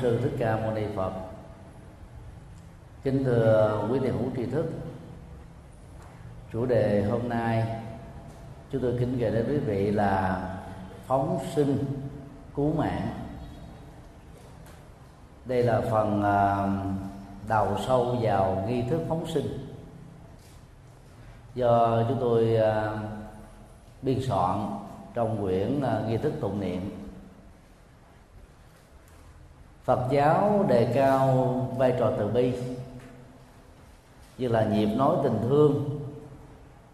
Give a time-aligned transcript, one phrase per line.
[0.00, 1.12] sư thích ca mâu ni phật.
[3.02, 4.66] Kính thưa quý thiền hữu tri thức,
[6.52, 7.80] chủ đề hôm nay
[8.72, 10.42] chúng tôi kính gửi đến quý vị là
[11.06, 11.84] phóng sinh
[12.56, 13.08] cứu mạng.
[15.44, 16.68] Đây là phần à,
[17.48, 19.46] đầu sâu vào nghi thức phóng sinh.
[21.54, 22.98] Do chúng tôi à,
[24.02, 24.66] biên soạn
[25.14, 27.05] trong quyển à, nghi thức tụng niệm.
[29.86, 32.52] Phật giáo đề cao vai trò từ bi,
[34.38, 36.00] như là nhịp nói tình thương,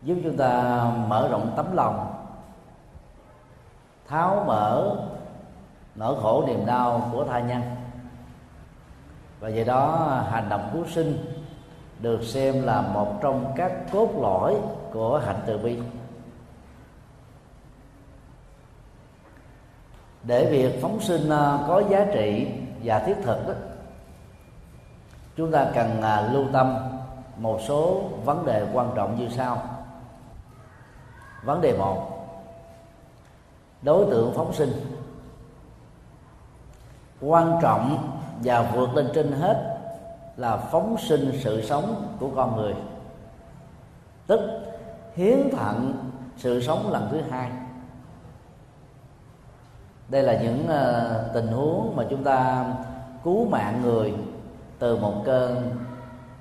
[0.02, 2.14] giúp chúng ta mở rộng tấm lòng,
[4.08, 4.96] tháo mở
[5.94, 7.62] nỗi khổ niềm đau của tha nhân.
[9.40, 11.18] Và vậy đó, hành động cứu sinh
[11.98, 14.56] được xem là một trong các cốt lõi
[14.92, 15.78] của hạnh từ bi.
[20.22, 22.46] Để việc phóng sinh à, có giá trị
[22.82, 23.54] và thiết thực đó.
[25.36, 26.76] Chúng ta cần à, lưu tâm
[27.36, 29.62] một số vấn đề quan trọng như sau.
[31.44, 32.26] Vấn đề một,
[33.82, 34.72] đối tượng phóng sinh.
[37.20, 38.10] Quan trọng
[38.44, 39.78] và vượt lên trên hết
[40.36, 42.74] là phóng sinh sự sống của con người.
[44.26, 44.40] Tức
[45.14, 45.94] hiến thận
[46.36, 47.50] sự sống lần thứ hai
[50.08, 52.64] đây là những uh, tình huống mà chúng ta
[53.24, 54.14] cứu mạng người
[54.78, 55.76] từ một cơn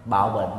[0.05, 0.49] bạo bệnh.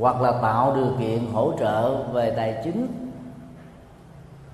[0.00, 2.86] Hoặc là tạo điều kiện hỗ trợ về tài chính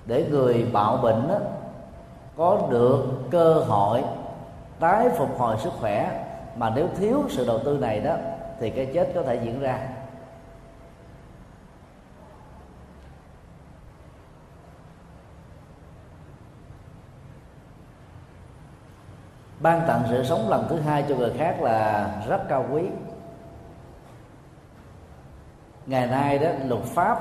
[0.05, 1.37] để người bạo bệnh đó,
[2.37, 4.03] có được cơ hội
[4.79, 6.25] tái phục hồi sức khỏe.
[6.55, 8.15] Mà nếu thiếu sự đầu tư này đó
[8.59, 9.88] thì cái chết có thể diễn ra.
[19.59, 22.83] Ban tặng sự sống lần thứ hai cho người khác là rất cao quý.
[25.85, 27.17] Ngày nay đó, luật pháp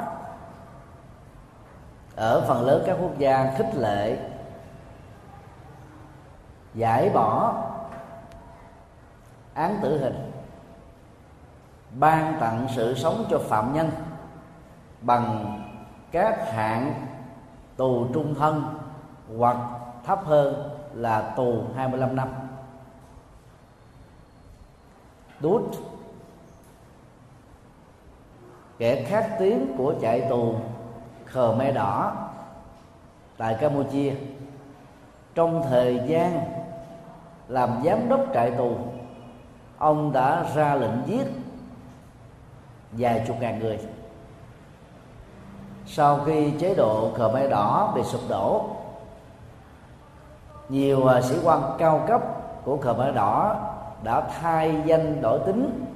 [2.16, 4.19] ở phần lớn các quốc gia khích lệ,
[6.75, 7.54] giải bỏ
[9.54, 10.32] án tử hình,
[11.98, 13.91] ban tặng sự sống cho phạm nhân
[15.00, 15.54] bằng
[16.12, 17.06] các hạn
[17.77, 18.78] tù trung thân
[19.38, 19.56] hoặc
[20.06, 22.28] thấp hơn là tù 25 năm.
[25.41, 25.62] Đút.
[28.78, 30.54] Kẻ khát tiếng của chạy tù
[31.26, 32.12] Khmer đỏ
[33.36, 34.14] tại Campuchia.
[35.34, 36.41] Trong thời gian
[37.48, 38.76] làm giám đốc trại tù,
[39.78, 41.26] ông đã ra lệnh giết
[42.92, 43.78] vài chục ngàn người.
[45.86, 48.78] Sau khi chế độ Khmer đỏ bị sụp đổ
[50.68, 52.22] nhiều à, sĩ quan cao cấp
[52.64, 53.56] của Khmer đỏ
[54.02, 55.86] đã thay danh đổi tính,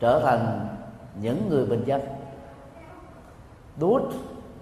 [0.00, 0.68] trở thành
[1.20, 2.00] những người bình dân.
[3.76, 4.02] Đút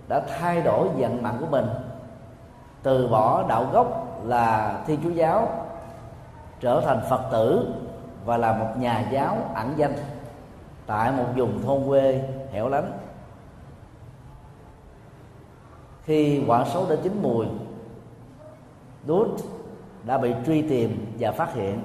[0.09, 1.67] đã thay đổi vận mạng của mình,
[2.83, 5.49] từ bỏ đạo gốc là thiên chúa giáo,
[6.61, 7.75] trở thành phật tử
[8.25, 9.95] và là một nhà giáo ẩn danh
[10.87, 12.93] tại một vùng thôn quê hẻo lánh.
[16.05, 17.47] Khi quả xấu đã chín mùi
[19.07, 19.29] đút
[20.05, 21.83] đã bị truy tìm và phát hiện.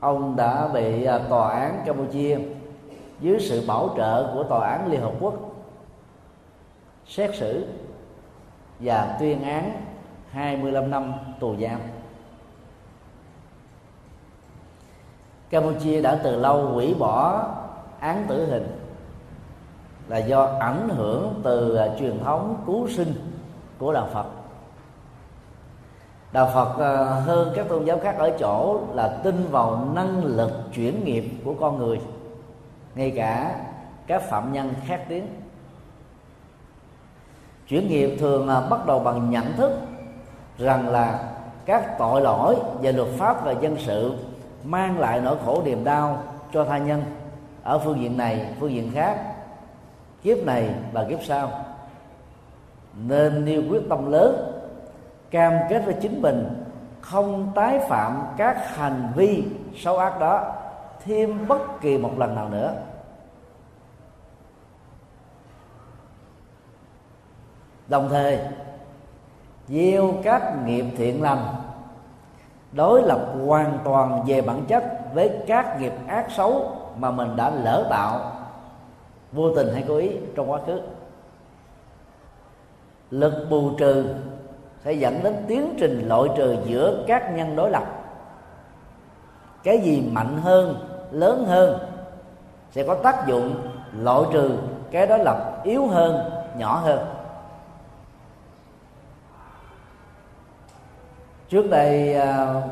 [0.00, 2.38] Ông đã bị à, tòa án campuchia
[3.20, 5.34] dưới sự bảo trợ của tòa án liên hợp quốc
[7.06, 7.66] xét xử
[8.80, 9.84] và tuyên án
[10.30, 11.80] 25 năm tù giam.
[15.50, 17.48] Campuchia đã từ lâu hủy bỏ
[18.00, 18.66] án tử hình
[20.08, 23.12] là do ảnh hưởng từ à, truyền thống cứu sinh
[23.78, 24.41] của đạo Phật
[26.32, 30.50] đạo phật ờ, hơn các tôn giáo khác ở chỗ là tin vào năng lực
[30.74, 32.00] chuyển nghiệp của con người,
[32.94, 33.56] ngay cả
[34.06, 35.26] các phạm nhân khác tiếng.
[37.68, 39.72] Chuyển nghiệp thường là bắt đầu bằng nhận thức
[40.58, 41.28] rằng là
[41.64, 44.14] các tội lỗi về luật pháp và dân sự
[44.64, 47.02] mang lại nỗi khổ niềm đau cho tha nhân
[47.62, 49.18] ở phương diện này, phương diện khác.
[50.22, 51.50] Kiếp này và kiếp sau.
[53.08, 54.61] Nên nêu quyết tâm lớn
[55.32, 56.64] cam kết với chính mình,
[57.00, 59.44] không tái phạm các hành vi
[59.76, 60.54] xấu ác đó
[61.04, 62.74] thêm bất kỳ một lần nào nữa.
[67.88, 68.38] Đồng thời,
[69.68, 71.54] gieo các nghiệp thiện lành,
[72.72, 74.84] đối lập hoàn toàn về bản chất
[75.14, 78.32] với các nghiệp ác xấu mà mình đã lỡ tạo
[79.32, 80.80] vô tình hay cố ý trong quá khứ.
[83.10, 84.14] Lực bù trừ
[84.84, 87.84] sẽ dẫn đến tiến trình loại trừ giữa các nhân đối lập.
[89.62, 91.78] Cái gì mạnh hơn, lớn hơn,
[92.70, 93.54] sẽ có tác dụng
[93.98, 94.58] loại trừ
[94.90, 97.06] cái đối lập yếu hơn, nhỏ hơn.
[101.48, 102.62] Trước đây à,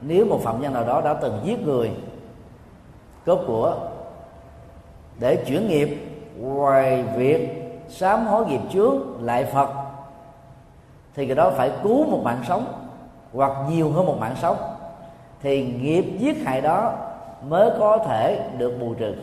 [0.00, 1.90] nếu một phạm nhân nào đó đã từng giết người,
[3.24, 3.76] cướp của,
[5.20, 5.98] để chuyển nghiệp,
[6.38, 9.87] ngoài việc sám hối nghiệp trước lại phật
[11.18, 12.88] thì cái đó phải cứu một mạng sống,
[13.32, 14.56] hoặc nhiều hơn một mạng sống.
[15.40, 16.94] Thì nghiệp giết hại đó
[17.42, 19.14] mới có thể được bù trừ.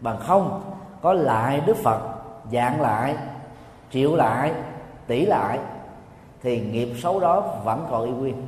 [0.00, 0.62] Bằng không,
[1.02, 2.00] có lại đức phật
[2.52, 3.16] dạng lại,
[3.90, 4.52] triệu lại,
[5.06, 5.58] tỷ lại,
[6.42, 8.46] thì nghiệp xấu đó vẫn còn y nguyên.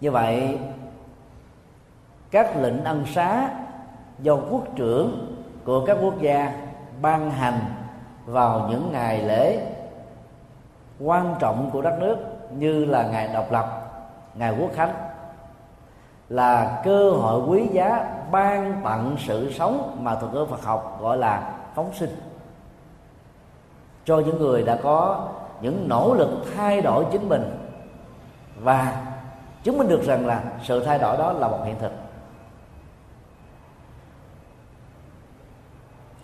[0.00, 0.58] Như vậy,
[2.30, 3.50] các lệnh ân xá
[4.18, 5.27] do quốc trưởng
[5.68, 6.52] của các quốc gia
[7.02, 7.60] ban hành
[8.26, 9.66] vào những ngày lễ
[11.00, 12.16] quan trọng của đất nước
[12.50, 13.90] như là ngày độc lập,
[14.34, 14.94] ngày quốc khánh,
[16.28, 21.16] là cơ hội quý giá ban tặng sự sống mà thuật ngữ Phật học gọi
[21.16, 22.20] là phóng sinh.
[24.04, 25.28] Cho những người đã có
[25.60, 27.70] những nỗ lực thay đổi chính mình
[28.56, 29.06] và
[29.62, 32.07] chứng minh được rằng là sự thay đổi đó là một hiện thực.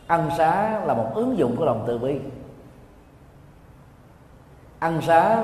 [0.06, 2.21] Ăn xá là một ứng dụng của lòng từ bi.
[4.79, 5.43] Ăn xá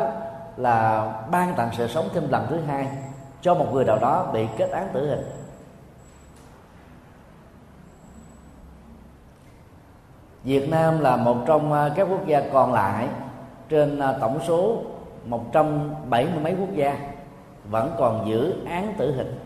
[0.57, 2.89] là ban tặng sự sống thêm lần thứ hai
[3.41, 5.23] cho một người nào đó bị kết án tử hình.
[10.45, 13.09] Việt Nam là một trong à, các quốc gia còn lại
[13.69, 14.83] trên à, tổng số
[15.27, 16.99] 170 mấy quốc gia
[17.65, 19.40] vẫn còn giữ án tử hình.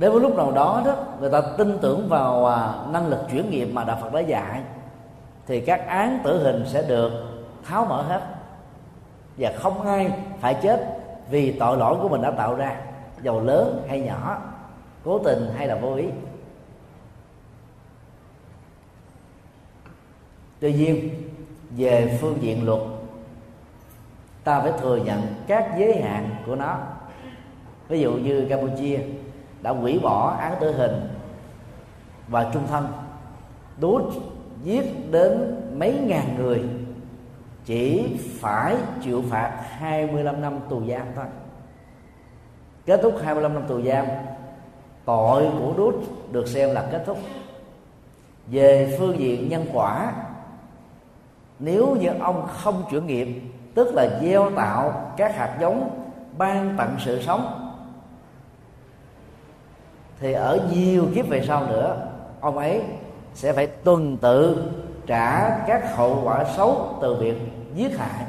[0.00, 3.50] Đến với lúc nào đó đó, người ta tin tưởng vào à, năng lực chuyển
[3.50, 4.60] nghiệp mà đạo Phật đã dạy,
[5.46, 7.12] thì các án tử hình sẽ được
[7.64, 8.22] tháo mở hết.
[9.36, 10.10] Và không ai
[10.40, 10.98] phải chết
[11.30, 12.76] vì tội lỗi của mình đã tạo ra,
[13.22, 14.38] giàu lớn hay nhỏ,
[15.04, 16.06] cố tình hay là vô ý.
[20.60, 21.10] Tuy nhiên,
[21.70, 22.80] về phương diện luật,
[24.44, 26.78] ta phải thừa nhận các giới hạn của nó.
[27.88, 28.98] Ví dụ như campuchia
[29.62, 31.08] đã hủy bỏ án tử hình
[32.28, 32.86] và trung thân.
[33.80, 34.02] Đốt
[34.62, 36.62] giết đến mấy ngàn người
[37.64, 41.24] chỉ phải chịu phạt 25 năm tù giam thôi.
[42.86, 44.06] Kết thúc 25 năm tù giam,
[45.04, 45.94] tội của đốt
[46.32, 47.18] được xem là kết thúc.
[48.46, 50.12] Về phương diện nhân quả,
[51.58, 53.28] nếu như ông không chuyển nghiệp,
[53.74, 55.90] tức là gieo tạo các hạt giống
[56.38, 57.59] ban tặng sự sống
[60.20, 62.08] thì ở nhiều kiếp về sau nữa,
[62.40, 62.82] ông ấy
[63.34, 64.70] sẽ phải tuần tự
[65.06, 67.36] trả các hậu quả xấu từ việc
[67.74, 68.24] giết hại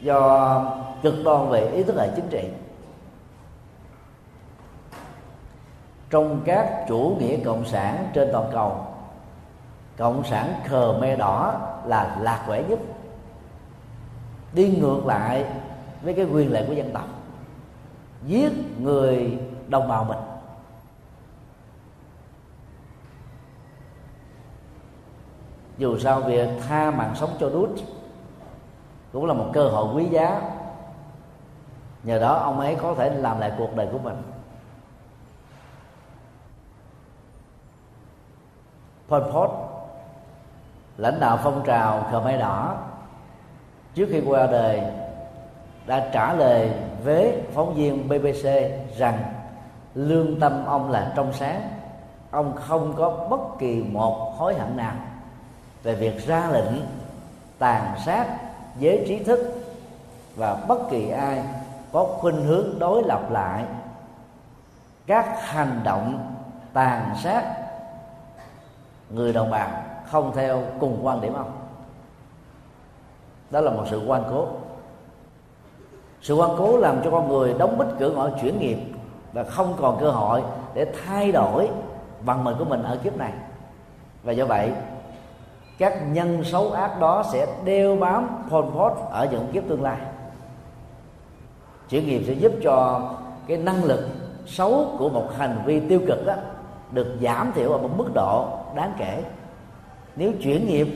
[0.00, 0.64] do
[1.02, 2.48] cực đoan về ý thức hệ chính trị.
[6.10, 8.86] Trong các chủ nghĩa cộng sản trên toàn cầu,
[9.96, 11.54] cộng sản khờ me đỏ
[11.84, 12.78] là lạc quẻ nhất.
[14.52, 15.44] Đi ngược lại
[16.02, 17.04] với cái quyền lệ của dân tộc,
[18.26, 19.38] giết người
[19.68, 20.18] đồng bào mình.
[25.80, 27.70] Dù sao việc tha mạng sống cho đút
[29.12, 30.42] cũng là một cơ hội quý giá.
[32.02, 34.22] Nhờ đó ông ấy có thể làm lại cuộc đời của mình.
[39.08, 39.50] Pol Pot,
[40.96, 42.76] lãnh đạo phong trào Khmer Đỏ,
[43.94, 44.82] trước khi qua đời,
[45.86, 46.72] đã trả lời
[47.04, 48.48] với phóng viên BBC
[48.96, 49.22] rằng
[49.94, 51.70] lương tâm ông là trong sáng.
[52.30, 54.94] Ông không có bất kỳ một hối hận nào
[55.82, 56.72] về việc ra lệnh,
[57.58, 58.26] tàn sát
[58.78, 59.40] giới trí thức
[60.36, 61.42] và bất kỳ ai
[61.92, 63.64] có khuynh hướng đối lập lại.
[65.06, 66.34] Các hành động
[66.72, 67.44] tàn sát,
[69.10, 69.70] người đồng bào
[70.06, 71.52] không theo cùng quan điểm ông.
[73.50, 74.48] Đó là một sự quan cố.
[76.22, 78.78] Sự quan cố làm cho con người đóng bít cửa ngõ chuyển nghiệp
[79.32, 80.42] và không còn cơ hội
[80.74, 81.68] để thay đổi
[82.24, 83.32] vận mệnh của mình ở kiếp này.
[84.22, 84.72] Và do vậy
[85.80, 89.96] các nhân xấu ác đó sẽ đeo bám Pol Pot ở những kiếp tương lai.
[91.88, 93.08] Chuyển nghiệp sẽ giúp cho
[93.46, 94.08] cái năng lực
[94.46, 96.34] xấu của một hành vi tiêu cực đó
[96.90, 99.22] được giảm thiểu ở một mức độ đáng kể.
[100.16, 100.88] Nếu chuyển nghiệp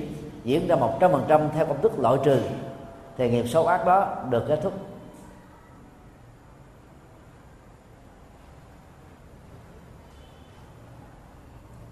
[0.44, 2.40] diễn ra một trăm phần trăm theo công thức loại trừ
[3.16, 4.72] thì nghiệp xấu ác đó được kết thúc.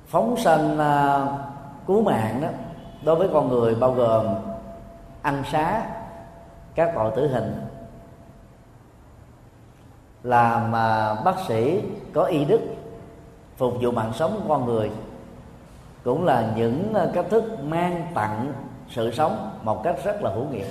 [0.07, 1.29] Phóng sanh uh,
[1.87, 2.49] cứu mạng đó
[3.05, 4.27] đối với con người bao gồm
[5.23, 5.87] ăn xá,
[6.75, 7.67] các tội tử hình.
[10.23, 11.83] Làm à, bác sĩ
[12.13, 12.61] có y đức,
[13.57, 14.91] phục vụ mạng sống của con người,
[16.05, 18.53] cũng là những à, cách thức mang tặng
[18.89, 20.67] sự sống một cách rất là hữu nghĩa.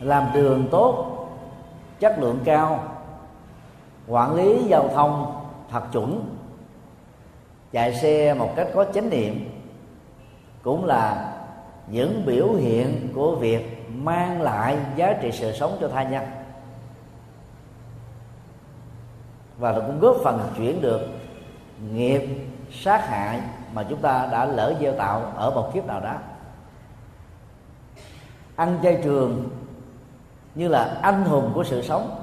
[0.00, 1.12] Làm đường tốt,
[2.00, 2.84] chất lượng cao,
[4.08, 6.35] quản lý giao thông thật chuẩn
[7.72, 9.50] chạy xe một cách có chánh niệm,
[10.62, 11.32] cũng là
[11.86, 16.24] những biểu hiện của việc mang lại giá trị sự sống cho thai nhân.
[19.58, 21.00] Và nó cũng góp phần chuyển được
[21.92, 22.22] nghiệp
[22.72, 23.40] sát hại
[23.74, 26.14] mà chúng ta đã lỡ gieo tạo ở một kiếp nào đó.
[28.56, 29.48] Ăn chay trường
[30.54, 32.22] như là anh hùng của sự sống,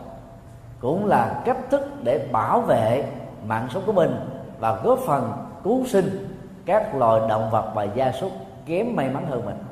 [0.79, 3.05] cũng là cách thức để bảo vệ
[3.47, 4.15] mạng sống của mình
[4.63, 8.32] và góp phần cứu sinh các loài động vật và gia súc
[8.65, 9.63] kém may mắn hơn mình.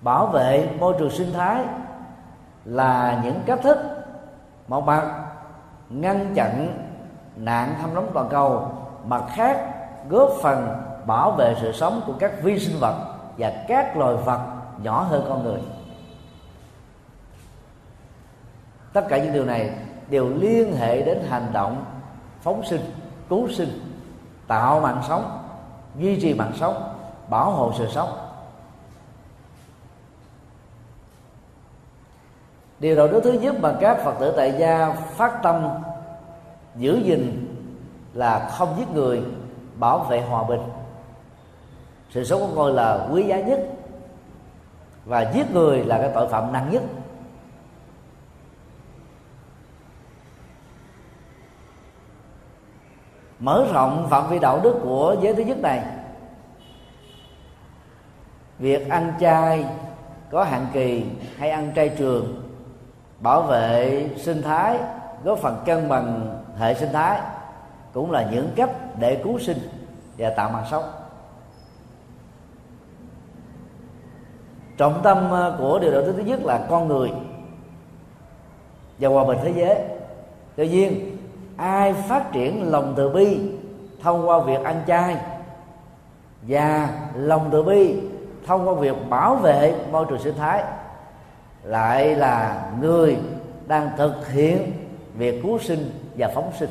[0.00, 1.64] Bảo vệ môi trường sinh thái
[2.64, 3.78] là những cách thức
[4.68, 5.24] một mặt
[5.90, 6.78] ngăn chặn
[7.36, 8.70] nạn thâm nóng toàn cầu,
[9.04, 9.70] mặt khác
[10.08, 10.68] góp phần
[11.06, 14.40] bảo vệ sự sống của các vi sinh vật và các loài vật
[14.82, 15.60] nhỏ hơn con người.
[18.92, 19.70] Tất cả những điều này
[20.08, 21.84] đều liên hệ đến hành động
[22.44, 22.80] phóng sinh,
[23.28, 23.68] cứu sinh,
[24.46, 25.38] tạo mạng sống,
[25.98, 26.94] duy trì mạng sống,
[27.28, 28.08] bảo hộ sự sống.
[32.78, 35.68] Điều đầu đức thứ nhất mà các phật tử tại gia phát tâm
[36.76, 37.46] giữ gìn
[38.14, 39.22] là không giết người,
[39.78, 40.60] bảo vệ hòa bình.
[42.10, 43.60] Sự sống của tôi là quý giá nhất
[45.04, 46.82] và giết người là cái tội phạm nặng nhất.
[53.44, 55.82] Mở rộng phạm vi đạo đức của giới thứ nhất này.
[58.58, 59.64] Việc ăn chay
[60.30, 61.04] có hạn kỳ
[61.38, 62.50] hay ăn chay trường,
[63.20, 64.78] bảo vệ sinh thái
[65.24, 67.20] góp phần cân bằng hệ sinh thái
[67.92, 69.58] cũng là những cách để cứu sinh
[70.18, 70.84] và tạo mạng sống.
[74.76, 77.12] Trọng tâm ờ, của điều đầu tư thứ nhất là con người
[78.98, 79.78] và hòa bình thế giới.
[80.56, 81.13] Tuy nhiên
[81.56, 83.40] ai phát triển lòng từ bi
[84.02, 85.16] thông qua việc ăn chay
[86.42, 88.00] và lòng từ bi
[88.46, 90.64] thông qua việc bảo vệ môi trường sinh thái
[91.62, 93.18] lại là người
[93.66, 94.72] đang thực hiện
[95.14, 96.70] việc cứu sinh và phóng sinh.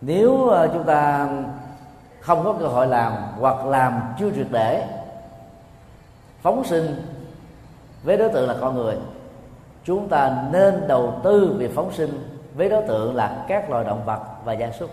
[0.00, 1.28] Nếu ờ, chúng ta
[2.20, 4.86] không có cơ hội làm hoặc làm chưa triệt để,
[6.42, 7.02] phóng sinh
[8.02, 8.96] với đối tượng là con người,
[9.84, 14.04] chúng ta nên đầu tư việc phóng sinh với đối tượng là các loài động
[14.04, 14.90] vật và gia súc.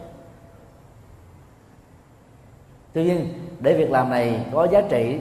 [2.93, 5.19] Tuy nhiên, để việc làm này có giá trị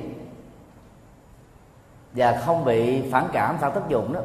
[2.13, 4.21] và không bị phản cảm, phản tác dụng đó,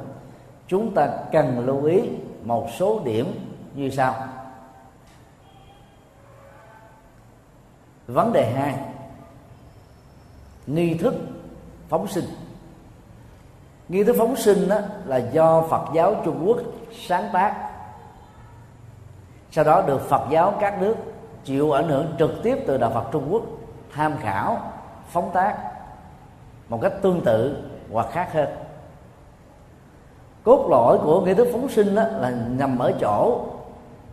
[0.68, 2.10] chúng ta cần lưu ý
[2.44, 4.16] một số điểm như sau.
[8.08, 8.76] Vấn đề hai,
[10.68, 11.16] nghi thức
[11.90, 12.26] phóng sinh
[13.94, 16.58] nghi thức phóng sinh đó là do phật giáo trung quốc
[17.08, 17.70] sáng tác.
[19.52, 20.96] Sau đó được phật giáo các nước
[21.44, 23.44] chịu ảnh hưởng trực tiếp từ đạo phật trung quốc
[23.94, 24.58] tham khảo,
[25.08, 25.58] phóng tác
[26.70, 28.50] một cách tương tự hoặc khác hơn.
[30.44, 33.42] Cốt lõi của nghi thức phóng sinh đó là nằm ở chỗ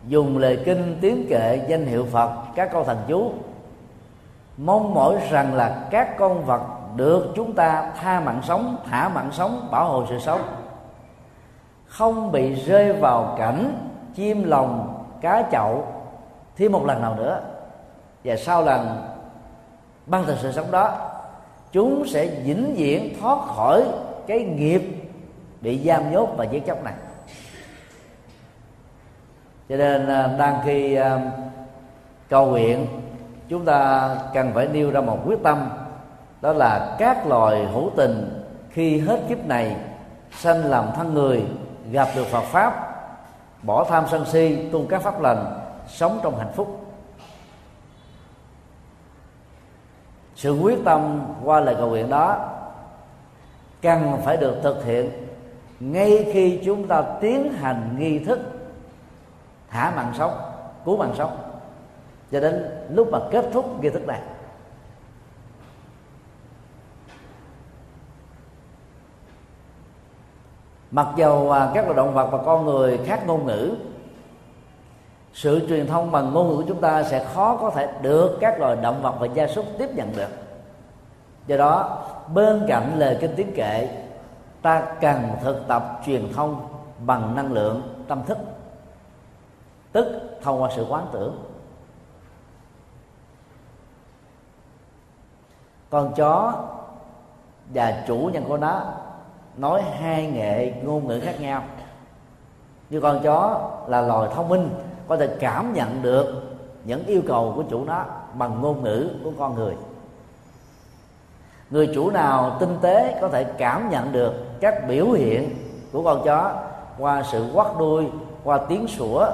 [0.07, 3.31] dùng lời kinh tiếng kệ danh hiệu phật các câu thần chú.
[4.57, 6.61] Mong mỏi rằng là các con vật
[6.95, 10.41] được chúng ta tha mạng sống, thả mạng sống, bảo hộ sự sống.
[11.85, 13.73] Không bị rơi vào cảnh
[14.15, 15.87] chim lòng, cá chậu
[16.55, 17.41] thêm một lần nào nữa.
[18.23, 19.11] Và sau lần
[20.05, 20.97] ban thực sự sống đó,
[21.71, 23.83] chúng sẽ vĩnh viễn thoát khỏi
[24.27, 24.81] cái nghiệp
[25.61, 26.93] bị giam nhốt và giết chóc này.
[29.69, 31.31] Cho nên à, đang khi à,
[32.29, 32.87] cầu nguyện,
[33.49, 35.69] chúng ta cần phải nêu ra một quyết tâm
[36.41, 39.75] đó là các loài hữu tình khi hết kiếp này,
[40.31, 41.45] sanh làm thân người,
[41.91, 42.87] gặp được Phật pháp,
[43.63, 46.85] bỏ tham sân si, tu các pháp lành, sống trong hạnh phúc.
[50.35, 52.49] Sự quyết tâm qua lời cầu nguyện đó
[53.81, 55.11] cần phải được thực hiện
[55.79, 58.39] ngay khi chúng ta tiến hành nghi thức
[59.69, 60.31] thả mạng sống,
[60.85, 61.37] cứu mạng sống.
[62.31, 64.19] Cho đến lúc mà kết thúc nghi thức này.
[70.91, 73.75] Mặc dầu à, các loài động vật và con người khác ngôn ngữ,
[75.33, 78.59] sự truyền thông bằng ngôn ngữ của chúng ta sẽ khó có thể được các
[78.59, 80.29] loài động vật và gia súc tiếp nhận được.
[81.47, 84.03] Do đó, bên cạnh lời kinh tiếng kệ,
[84.61, 86.67] ta cần thực tập truyền thông
[87.05, 88.37] bằng năng lượng tâm thức,
[89.91, 91.43] tức thông qua sự quán tưởng.
[95.89, 96.53] Con chó
[97.73, 98.81] và chủ nhân của nó
[99.57, 101.63] nói hai nghệ ngôn ngữ khác nhau.
[102.89, 104.69] Như con chó là loài thông minh
[105.07, 109.31] có thể cảm nhận được những yêu cầu của chủ nó bằng ngôn ngữ của
[109.39, 109.75] con người.
[111.69, 115.55] Người chủ nào tinh tế có thể cảm nhận được các biểu hiện
[115.91, 116.53] của con chó
[116.97, 118.05] qua sự quắt đuôi
[118.43, 119.27] qua tiếng sủa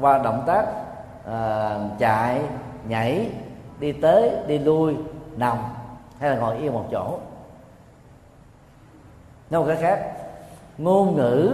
[0.00, 0.66] qua động tác
[1.28, 2.40] uh, chạy
[2.88, 3.30] nhảy
[3.80, 4.96] đi tới đi lui
[5.36, 5.58] nằm
[6.18, 7.18] hay là ngồi yên một chỗ
[9.52, 10.12] nói một cách khác.
[10.78, 11.52] Ngôn ngữ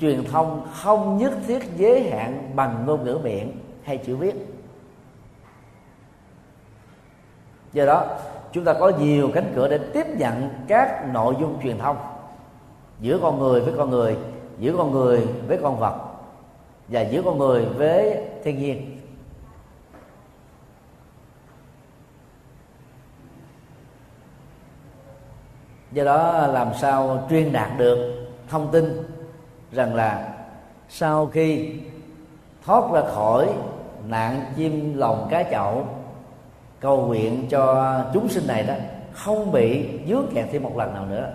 [0.00, 3.52] truyền thông không nhất thiết giới hạn bằng ngôn ngữ miệng
[3.82, 4.34] hay chữ viết.
[7.72, 8.06] Do đó,
[8.52, 11.96] chúng ta có nhiều cánh cửa để tiếp nhận các nội dung truyền thông
[13.00, 14.16] giữa con người với con người,
[14.58, 15.96] giữa con người với con vật
[16.88, 19.00] và giữa con người với thiên nhiên.
[25.96, 29.02] Do đó làm sao truyền đạt được thông tin
[29.72, 30.28] rằng là
[30.88, 31.74] sau khi
[32.64, 33.48] thoát ra khỏi
[34.06, 35.86] nạn chim lồng cá chậu,
[36.80, 38.74] cầu nguyện cho chúng sinh này đó
[39.12, 41.32] không bị dướng kẹt thêm một lần nào nữa.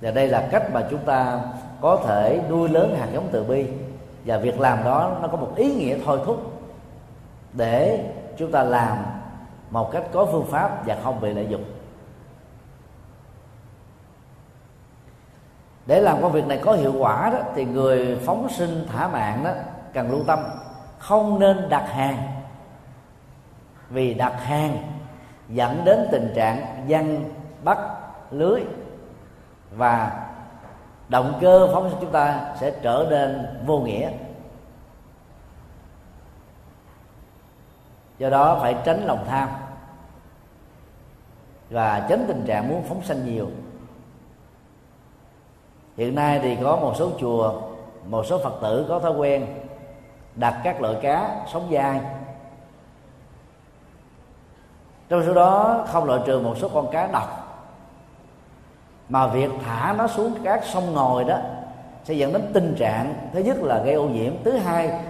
[0.00, 1.40] Và đây là cách mà chúng ta
[1.80, 3.66] có thể nuôi lớn hạt giống từ bi.
[4.24, 6.52] Và việc làm đó nó có một ý nghĩa thôi thúc
[7.52, 8.04] để
[8.38, 8.98] chúng ta làm
[9.70, 11.64] một cách có phương pháp và không bị lợi dụng.
[15.86, 19.44] Để làm công việc này có hiệu quả đó, thì người phóng sinh thả mạng
[19.44, 19.50] đó
[19.92, 20.38] cần lưu tâm.
[20.98, 22.18] Không nên đặt hàng.
[23.90, 24.82] Vì đặt hàng
[25.48, 27.30] dẫn đến tình trạng dân
[27.64, 27.78] bắt,
[28.30, 28.60] lưới
[29.76, 30.26] và
[31.08, 34.10] động cơ phóng sinh chúng ta sẽ trở nên vô nghĩa.
[38.18, 39.48] Do đó phải tránh lòng tham
[41.70, 43.50] và tránh tình trạng muốn phóng sanh nhiều
[45.96, 47.60] hiện nay thì có một số chùa,
[48.08, 49.46] một số phật tử có thói quen
[50.34, 52.00] đặt các loại cá sống dai.
[55.08, 57.40] Trong số đó không loại trừ một số con cá độc.
[59.08, 61.38] Mà việc thả nó xuống các sông ngòi đó
[62.04, 65.00] sẽ dẫn đến tình trạng, thứ nhất là gây ô nhiễm, thứ hai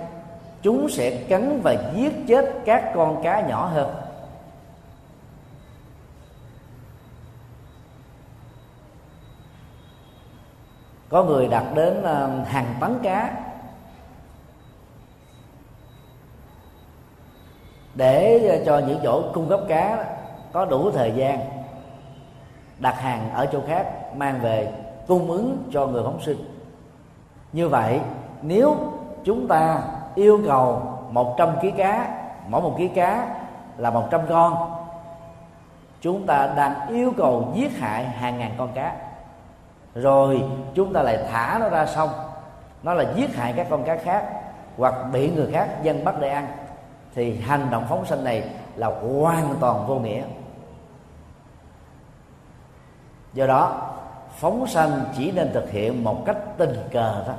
[0.62, 3.94] chúng sẽ cắn và giết chết các con cá nhỏ hơn.
[11.14, 13.30] Có người đặt đến ờ, hàng tấn cá
[17.94, 20.06] để ờ, cho những chỗ cung cấp cá
[20.52, 21.40] có đủ thời gian
[22.78, 24.72] đặt hàng ở chỗ khác mang về
[25.06, 26.38] cung ứng cho người phóng sinh.
[27.52, 28.00] Như vậy,
[28.42, 28.76] nếu
[29.24, 29.82] chúng ta
[30.14, 32.08] yêu cầu 100 kg cá,
[32.48, 33.36] mỗi một ký cá
[33.76, 34.70] là 100 con,
[36.00, 38.96] chúng ta đang yêu cầu giết hại hàng ngàn con cá
[39.94, 42.10] rồi chúng ta lại thả nó ra sông.
[42.82, 44.30] Nó là giết hại các con cá khác
[44.76, 46.46] hoặc bị người khác dân bắt để ăn
[47.14, 48.44] thì hành động phóng sanh này
[48.76, 50.22] là hoàn toàn vô nghĩa.
[53.34, 53.92] Do đó
[54.36, 57.34] phóng sanh chỉ nên thực hiện một cách tình cờ thôi.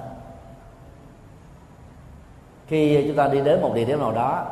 [2.67, 4.45] Khi chúng ta đi đến một địa điểm nào đó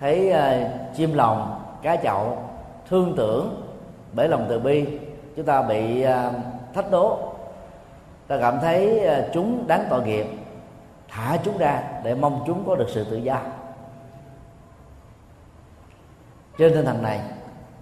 [0.00, 2.38] thấy uh, chim lòng cá chậu
[2.88, 3.62] thương tưởng
[4.12, 4.98] bởi lòng từ bi
[5.36, 6.10] chúng ta bị uh,
[6.74, 7.18] thách đố.
[8.26, 10.26] Ta cảm thấy ờ, chúng đáng tội nghiệp,
[11.08, 13.40] thả chúng ra để mong chúng có được sự tự do.
[16.58, 17.20] Trên tinh thần này,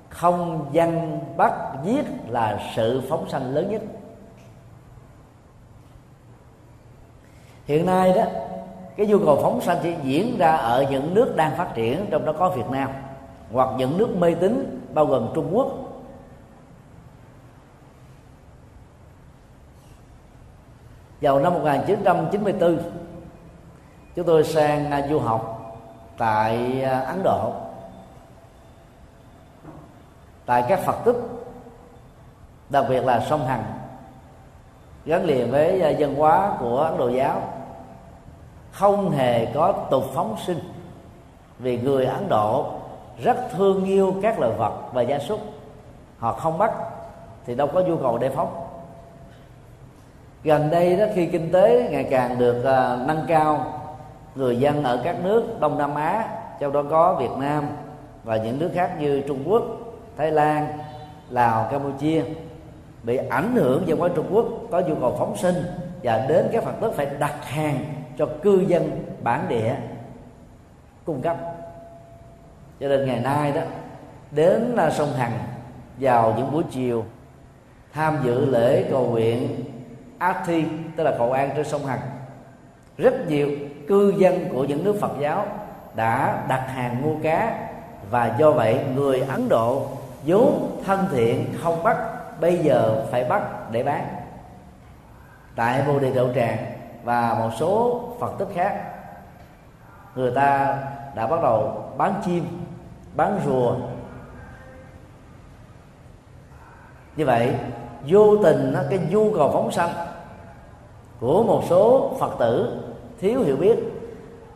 [0.08, 1.52] không dân bắt
[1.84, 3.82] giết là sự phóng sanh lớn nhất.
[7.64, 8.22] Hiện nay đó,
[8.96, 12.24] cái nhu cầu phóng sanh chỉ diễn ra ở những nước đang phát triển, trong
[12.24, 12.90] đó có Việt Nam,
[13.52, 15.87] hoặc những nước mê tín, bao gồm Trung Quốc.
[21.20, 22.78] Vào năm 1994
[24.14, 25.58] chúng tôi sang du học
[26.18, 27.52] tại à, Ấn Độ.
[30.46, 31.16] Tại các Phật tích,
[32.70, 33.64] đặc biệt là sông Hằng
[35.04, 37.42] gắn liền với à, dân hóa của Ấn Độ giáo,
[38.72, 40.60] không hề có tục phóng sinh.
[41.58, 42.72] Vì người Ấn Độ
[43.22, 45.40] rất thương yêu các loài vật và gia súc,
[46.18, 46.72] họ không bắt
[47.46, 48.67] thì đâu có nhu cầu để phóng
[50.44, 53.74] gần đây đó khi kinh tế ngày càng được uh, nâng cao
[54.34, 56.28] người dân ở các nước đông nam á
[56.60, 57.64] trong đó có việt nam
[58.24, 59.62] và những nước khác như trung quốc
[60.16, 60.66] thái lan
[61.30, 62.22] lào campuchia
[63.02, 65.56] bị ảnh hưởng do quá trung quốc có nhu cầu phóng sinh
[66.02, 67.84] và đến các phật tử phải đặt hàng
[68.18, 69.74] cho cư dân bản địa
[71.04, 71.36] cung cấp.
[72.80, 73.60] Cho nên ngày nay đó
[74.30, 75.38] đến là sông hằng
[76.00, 77.04] vào những buổi chiều
[77.92, 79.64] tham dự lễ cầu nguyện
[80.18, 80.64] Ati
[80.96, 82.00] tức là cầu an trên sông Hằng.
[82.98, 83.48] Rất nhiều
[83.88, 85.46] cư dân của những nước Phật giáo
[85.94, 87.68] đã đặt hàng mua cá
[88.10, 89.86] và do vậy người Ấn Độ
[90.26, 91.96] vốn thân thiện, không bắt,
[92.40, 94.08] bây giờ phải bắt để bán.
[95.56, 96.56] Tại Bồ Đề Đậu Tràng
[97.04, 98.82] và một số Phật tích khác,
[100.14, 100.78] người ta
[101.14, 102.44] đã bắt đầu bán chim,
[103.14, 103.76] bán rùa.
[107.16, 107.54] Như vậy,
[108.06, 109.90] vô tình cái nhu cầu phóng sanh
[111.20, 112.80] của một số phật tử
[113.20, 113.78] thiếu hiểu biết,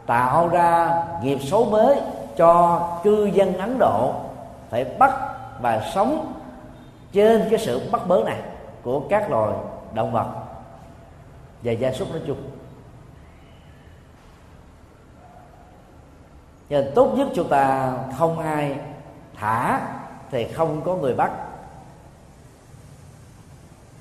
[0.06, 2.00] tạo ra nghiệp xấu mới
[2.36, 4.14] cho cư dân ấn độ
[4.70, 5.12] phải bắt
[5.60, 6.32] và sống
[7.12, 8.38] trên cái sự bắt bớ này
[8.82, 9.52] của các loài
[9.94, 10.26] động vật.
[11.62, 12.50] Và gia súc nói chung.
[16.70, 18.76] Cho nên tốt nhất chúng ta không ai
[19.36, 19.80] thả
[20.30, 21.30] thì không có người bắt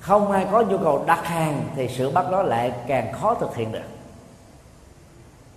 [0.02, 3.56] không ai có nhu cầu đặt hàng thì sự bắt đó lại càng khó thực
[3.56, 3.82] hiện được.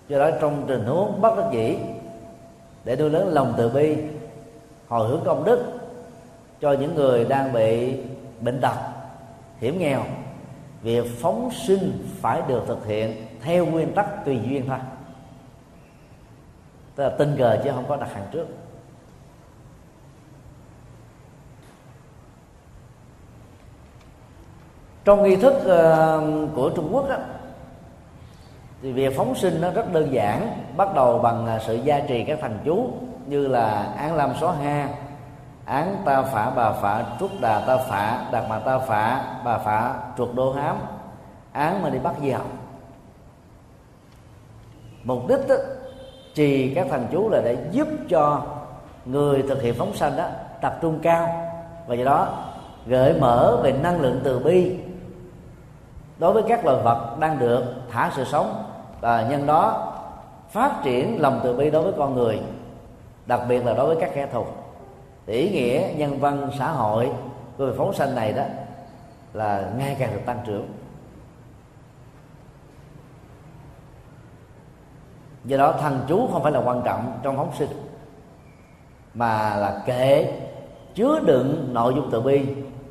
[0.08, 1.78] Do đó trong tình huống bất đắc dĩ,
[2.84, 3.98] để nuôi lớn lòng từ bi,
[4.88, 5.80] hồi hướng công đức
[6.62, 7.98] cho những người đang bị
[8.42, 8.76] bệnh tật,
[9.60, 10.04] hiểm nghèo,
[10.82, 14.78] việc phóng sinh phải được thực hiện theo nguyên tắc tùy duyên thôi.
[16.96, 18.46] Tức là tình cờ chứ không có đặt hàng trước.
[25.06, 26.22] Trong nghi thức ờ,
[26.56, 27.16] của trung quốc đó,
[28.82, 32.24] thì việc phóng sinh nó rất đơn giản bắt đầu bằng ờ, sự gia trì
[32.24, 32.90] các thành chú
[33.26, 34.90] như là án lam xóa ha
[35.66, 39.94] án ta phả bà phả trúc đà ta phả đạt mà ta phả bà phả
[40.18, 40.78] chuột đô hám
[41.52, 42.48] án mà đi bắt di học.
[45.04, 45.56] Mục đích đó,
[46.36, 48.42] trì các thành chú là để giúp cho
[49.06, 50.26] người thực hiện phóng sanh đó
[50.62, 51.52] tập trung cao
[51.88, 52.28] và do đó
[52.86, 54.78] gợi mở về năng lượng từ bi
[56.18, 58.64] đối với các loài vật đang được thả sự sống
[59.02, 59.94] và nhân đó,
[60.50, 62.42] phát triển lòng từ bi đối với con người,
[63.26, 64.46] đặc biệt là đối với các kẻ thù.
[65.26, 67.12] Ý nghĩa nhân văn xã hội
[67.58, 68.44] của phóng sanh này đó
[69.34, 70.68] là ngày càng được tăng trưởng.
[75.46, 77.70] Do đó, thần chú không phải là quan trọng trong phóng sinh,
[79.14, 80.34] mà là kệ
[80.96, 82.46] chứa đựng nội dung từ bi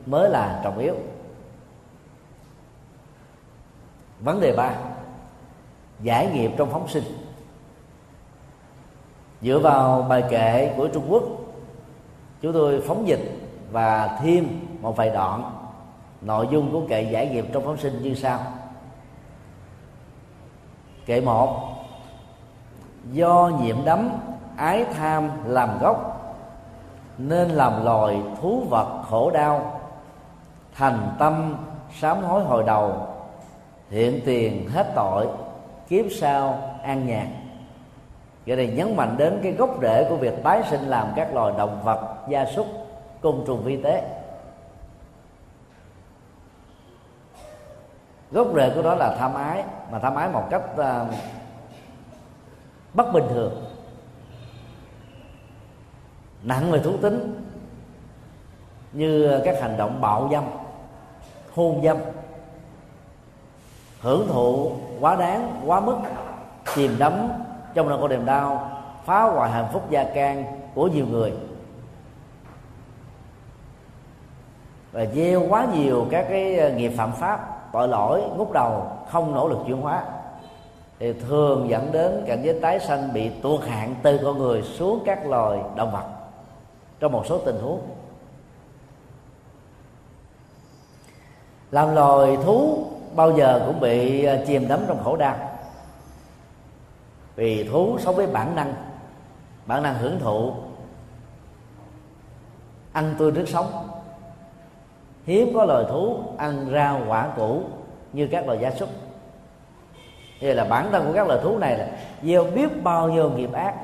[0.06, 0.94] mới là trọng yếu.
[4.24, 4.74] Vấn đề ba,
[6.00, 7.04] giải nghiệp trong phóng sinh.
[9.42, 11.22] Dựa vào bài kệ của trung quốc,
[12.40, 15.50] chúng tôi phóng dịch và thêm một vài đoạn
[16.20, 18.38] nội dung của kệ giải nghiệp trong phóng sinh như sau.
[21.06, 21.74] Kệ một,
[23.12, 24.10] do nhiễm đắm
[24.56, 26.20] ái tham làm gốc,
[27.18, 29.80] nên làm loài thú vật khổ đau,
[30.74, 31.54] thành tâm
[32.00, 33.13] sám hối hồi đầu
[33.94, 35.28] hiện tiền hết tội
[35.88, 37.26] kiếp sau an nhàn.
[38.46, 41.54] Vậy này nhấn mạnh đến cái gốc rễ của việc tái sinh làm các loài
[41.58, 42.66] động vật, gia súc,
[43.20, 44.02] côn trùng vi tế.
[48.30, 51.14] Gốc rễ của đó là tham ái Mà tham ái một cách uh,
[52.94, 53.64] bất bình thường.
[56.42, 57.44] Nặng về thú tính
[58.92, 60.44] Như các hành động bạo dâm
[61.54, 61.96] Hôn dâm
[64.04, 65.96] hưởng thụ quá đáng, quá mức,
[66.74, 67.28] chìm đắm
[67.74, 68.70] trong nỗi khổ niềm đau,
[69.04, 71.32] phá hoại hạnh phúc gia can của nhiều người.
[74.92, 79.34] Và gieo quá nhiều các cái ờ, nghiệp phạm pháp, tội lỗi, ngút đầu, không
[79.34, 80.04] nỗ lực chuyển hóa,
[80.98, 85.02] thì thường dẫn đến cảnh giới tái sanh bị tuột hạn từ con người xuống
[85.06, 86.04] các loài động vật
[87.00, 87.80] trong một số tình huống.
[91.70, 95.36] Làm loài thú bao giờ cũng bị ờ, chìm đắm trong khổ đau.
[97.36, 98.74] Vì thú sống với bản năng
[99.66, 100.52] bản năng hưởng thụ.
[102.92, 103.88] Ăn tươi nước sống.
[105.24, 107.62] Hiếm có loài thú ăn rau quả củ
[108.12, 108.88] như các loài gia súc.
[110.40, 111.88] Như là bản thân của các loài thú này là
[112.22, 113.74] gieo biết bao nhiêu nghiệp ác.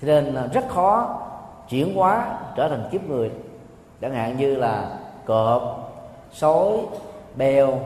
[0.00, 1.20] Cho nên rất khó
[1.68, 3.30] chuyển hóa trở thành kiếp người.
[4.00, 5.89] Chẳng hạn như là cọp
[6.32, 6.78] sói
[7.36, 7.80] beo,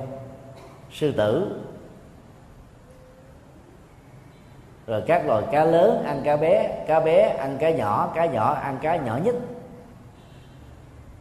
[0.93, 1.61] sư tử.
[4.87, 8.53] Rồi các loài cá lớn ăn cá bé cá bé ăn cá nhỏ cá nhỏ
[8.53, 9.35] ăn cá nhỏ nhất.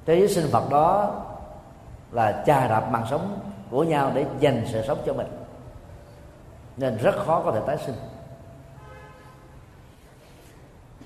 [0.05, 1.11] Thế giới sinh vật đó
[2.11, 3.39] là chà đạp mạng sống
[3.71, 5.27] của nhau để dành sự sống cho mình.
[6.77, 7.95] Nên rất khó có thể tái sinh.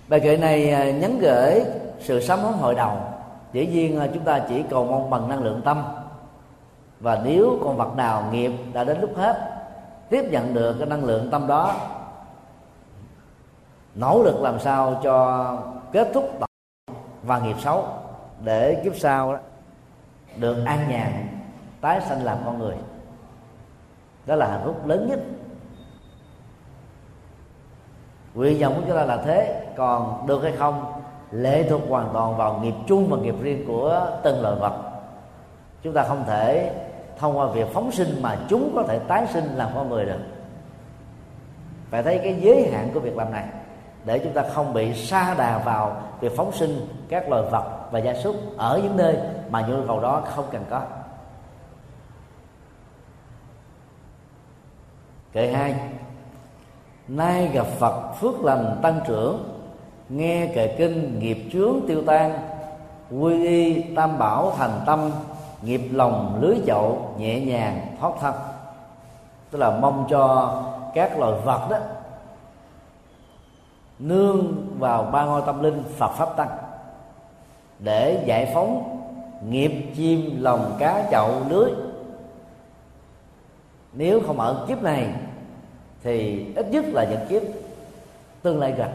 [0.07, 1.63] Bài kệ này nhấn nhắn gửi
[1.99, 2.97] sự sám hối hội đầu.
[3.53, 5.83] Dĩ nhiên à, chúng ta chỉ cầu mong bằng năng lượng tâm
[6.99, 9.63] và nếu con vật nào nghiệp đã đến lúc hết,
[10.09, 11.75] tiếp nhận được cái năng lượng tâm đó,
[13.95, 15.47] nỗ lực làm sao cho
[15.91, 16.39] kết thúc
[17.23, 17.87] và nghiệp xấu,
[18.43, 19.39] để kiếp sau đó
[20.37, 21.27] được an nhàn,
[21.81, 22.75] tái sanh làm con người.
[24.25, 25.19] Đó là hạnh phúc lớn nhất.
[28.33, 32.37] Nguyện vọng của chúng ta là thế, còn được hay không, lệ thuộc hoàn toàn
[32.37, 34.73] vào nghiệp chung và nghiệp riêng của từng loài vật
[35.87, 36.71] chúng ta không thể
[37.17, 40.19] thông qua việc phóng sinh mà chúng có thể tái sinh làm con người được.
[41.89, 43.45] Phải thấy cái giới hạn của việc làm này,
[44.05, 47.99] để chúng ta không bị sa đà vào việc phóng sinh các loài vật và
[47.99, 49.17] gia súc ở những nơi
[49.49, 50.81] mà nhu cầu đó không cần có.
[55.33, 55.75] Kệ hai,
[57.07, 59.61] nay gặp phật phước lành tăng trưởng,
[60.09, 62.39] nghe kệ kinh nghiệp chướng tiêu tan,
[63.19, 65.11] quy y tam bảo thành tâm
[65.61, 68.35] nghiệp lòng lưới chậu nhẹ nhàng, thoát thân.
[69.51, 70.55] Tức là mong cho
[70.93, 71.77] các loài vật đó
[73.99, 76.57] nương vào ba ngôi tâm linh Phật pháp tăng
[77.79, 78.99] để giải phóng
[79.49, 81.71] nghiệp, chim, lòng, cá, chậu, lưới.
[83.93, 85.13] Nếu không ở kiếp này
[86.03, 87.41] thì ít nhất là những kiếp
[88.41, 88.89] tương lai gần.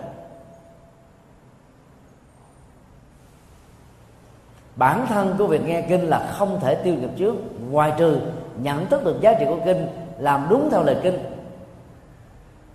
[4.77, 7.35] Bản thân của việc nghe kinh là không thể tiêu nghiệp trước.
[7.71, 8.21] Ngoài trừ
[8.57, 9.87] nhận thức được giá trị của kinh
[10.19, 11.19] làm đúng theo lời kinh.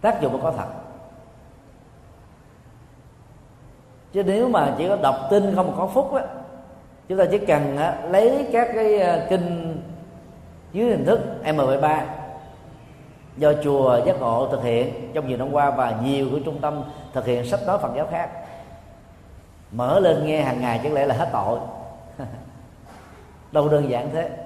[0.01, 0.67] Tác dụng mới có thật.
[4.13, 6.23] Chứ nếu mà chỉ có đọc tin không có phúc á
[7.07, 9.77] chúng ta chỉ cần á, lấy các cái ờ, kinh
[10.73, 11.99] dưới hình thức mp3
[13.37, 16.83] do chùa giác ngộ thực hiện trong nhiều năm qua và nhiều của trung tâm
[17.13, 18.29] thực hiện sách nói phật giáo khác.
[19.71, 21.59] Mở lên nghe hàng ngày chẳng lẽ là hết tội
[23.51, 24.45] đâu đơn giản thế.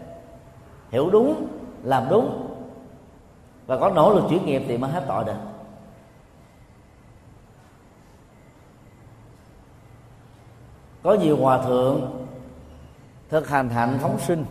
[0.92, 1.48] Hiểu đúng,
[1.84, 2.48] làm đúng.
[3.68, 5.34] Và có nỗ lực chuyển nghiệp thì mới hết tội được.
[11.04, 12.26] Có nhiều hòa thượng
[13.30, 14.46] thực hành hạnh phóng sinh.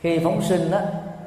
[0.00, 0.80] Khi phóng sinh đó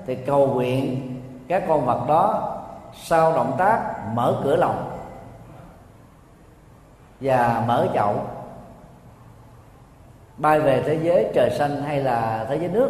[0.05, 1.07] thì cầu nguyện
[1.47, 2.57] các con vật đó
[2.93, 4.91] sau động tác mở cửa lòng
[7.21, 8.15] và mở chậu
[10.41, 12.89] bay về thế giới trời xanh hay là thế giới nước,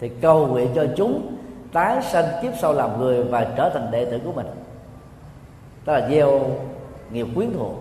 [0.00, 1.36] thì cầu nguyện cho chúng
[1.72, 4.46] tái sanh kiếp sau làm người và trở thành đệ tử của mình.
[5.84, 6.40] Đó là gieo
[7.10, 7.72] nghiệp quyến thuộc.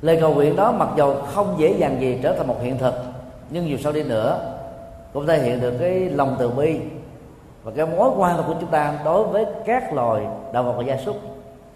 [0.00, 2.94] Lời cầu nguyện đó mặc dầu không dễ dàng gì trở thành một hiện thực,
[3.50, 4.56] nhưng dù sao đi nữa,
[5.12, 6.80] cũng thể hiện được cái lòng từ bi
[7.66, 10.84] và cái mối quan tâm của chúng ta đối với các loài động vật và
[10.84, 11.16] gia súc.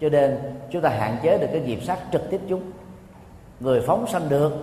[0.01, 2.61] Cho nên chúng ta hạn chế được cái nghiệp sát trực tiếp chúng.
[3.59, 4.53] Người phóng sanh được,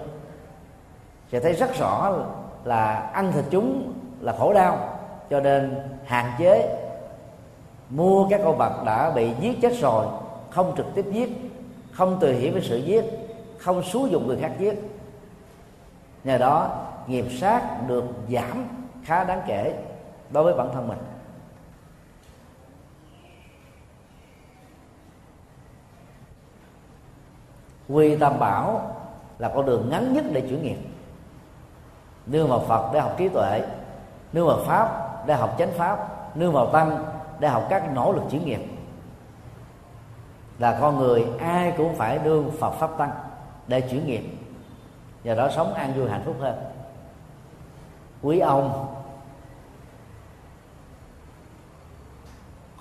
[1.33, 2.17] sẽ thấy rất rõ
[2.65, 4.99] là ăn thịt chúng là khổ đau.
[5.31, 6.79] Cho nên hạn chế
[7.91, 10.07] mua các con vật đã bị giết chết rồi,
[10.51, 11.53] không trực tiếp giết,
[11.93, 13.05] không tùy hiểu với sự giết,
[13.59, 14.75] không xúi dụng người khác giết.
[16.25, 18.69] Nhờ đó nghiệp sát được giảm
[19.05, 19.75] khá đáng kể
[20.31, 20.99] đối với bản thân mình.
[27.89, 28.95] Quy tam bảo
[29.39, 30.79] là con đường ngắn nhất để chuyển nghiệp.
[32.27, 33.63] Nương vào phật để học trí tuệ
[34.33, 37.05] nương vào pháp để học chánh pháp nương vào tăng
[37.39, 38.61] để học các nỗ lực chuyển nghiệp
[40.59, 43.11] là con người ai cũng phải đương phật pháp tăng
[43.67, 44.23] để chuyển nghiệp
[45.25, 46.55] và đó sống an vui hạnh phúc hơn.
[48.23, 48.95] Quý ông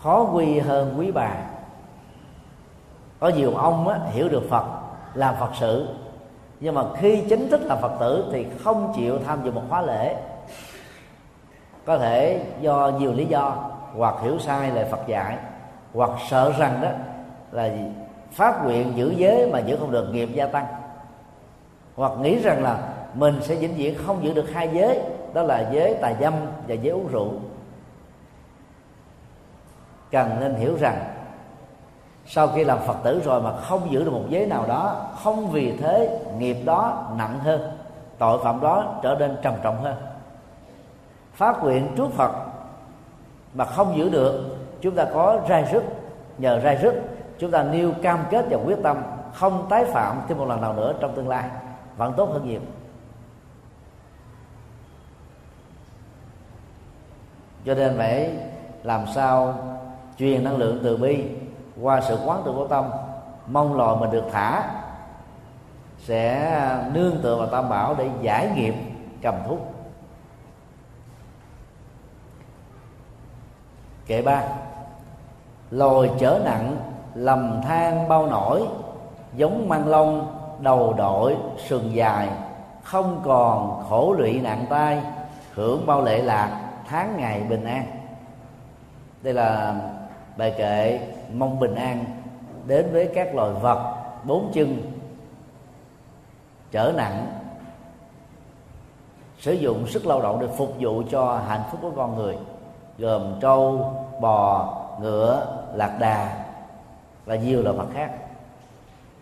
[0.04, 1.32] khó quy hơn quý bà.
[3.20, 5.88] Có nhiều ông á, hiểu được phật làm phật sự.
[6.60, 9.82] Nhưng mà khi chính thức là phật tử thì không chịu tham dự một khóa
[9.82, 10.16] lễ.
[11.86, 15.38] Có thể do nhiều lý do, hoặc hiểu sai lời phật dạy,
[15.94, 16.90] hoặc sợ rằng đó
[17.52, 17.70] là
[18.32, 20.66] phát nguyện giữ giới mà giữ không được, nghiệp gia tăng.
[21.96, 22.78] Hoặc nghĩ rằng là
[23.14, 25.02] mình sẽ vĩnh viễn không giữ được hai giới,
[25.34, 26.34] đó là giới tà dâm
[26.68, 27.32] và giới uống rượu.
[30.12, 31.17] Cần nên hiểu rằng
[32.30, 35.50] sau khi làm phật tử rồi mà không giữ được một giới nào đó, không
[35.50, 37.72] vì thế nghiệp đó nặng hơn,
[38.18, 39.96] tội phạm đó trở nên trầm trọng hơn.
[41.34, 42.32] Phát nguyện trước phật
[43.54, 45.84] mà không giữ được, chúng ta có rai rứt.
[46.38, 47.02] Nhờ rai rứt,
[47.40, 48.98] chúng ta nêu cam kết và quyết tâm
[49.34, 51.50] không tái phạm thêm một lần nào nữa trong tương lai.
[51.98, 52.60] Vẫn tốt hơn nhiều.
[57.66, 58.36] Cho nên phải
[58.84, 59.56] làm sao
[60.18, 61.24] truyền năng lượng từ bi
[61.82, 62.86] qua sự quán tự của tâm,
[63.48, 64.64] mong lòi mình được thả,
[66.00, 66.60] sẽ
[66.94, 68.76] nương tựa vào tam bảo để giải nghiệp
[69.22, 69.74] cầm thúc.
[74.06, 74.44] Kệ ba,
[75.72, 76.78] lồi chở nặng,
[77.16, 78.68] lầm than bao nổi,
[79.36, 81.38] giống mang lông, đầu đội
[81.68, 82.30] sườn dài,
[82.84, 85.02] không còn khổ lụy nặng tay
[85.54, 87.86] hưởng bao lệ lạc, tháng ngày bình an.
[89.22, 89.76] Đây là
[90.38, 91.00] bài kệ
[91.34, 92.06] mong bình an
[92.66, 94.92] đến với các loài vật bốn chân
[96.72, 97.28] trở nặng.
[99.40, 102.38] Sử dụng sức lao động để phục vụ cho hạnh phúc của con người,
[102.98, 106.46] gồm trâu, bò, ngựa, lạc đà
[107.26, 108.12] và nhiều loài vật khác.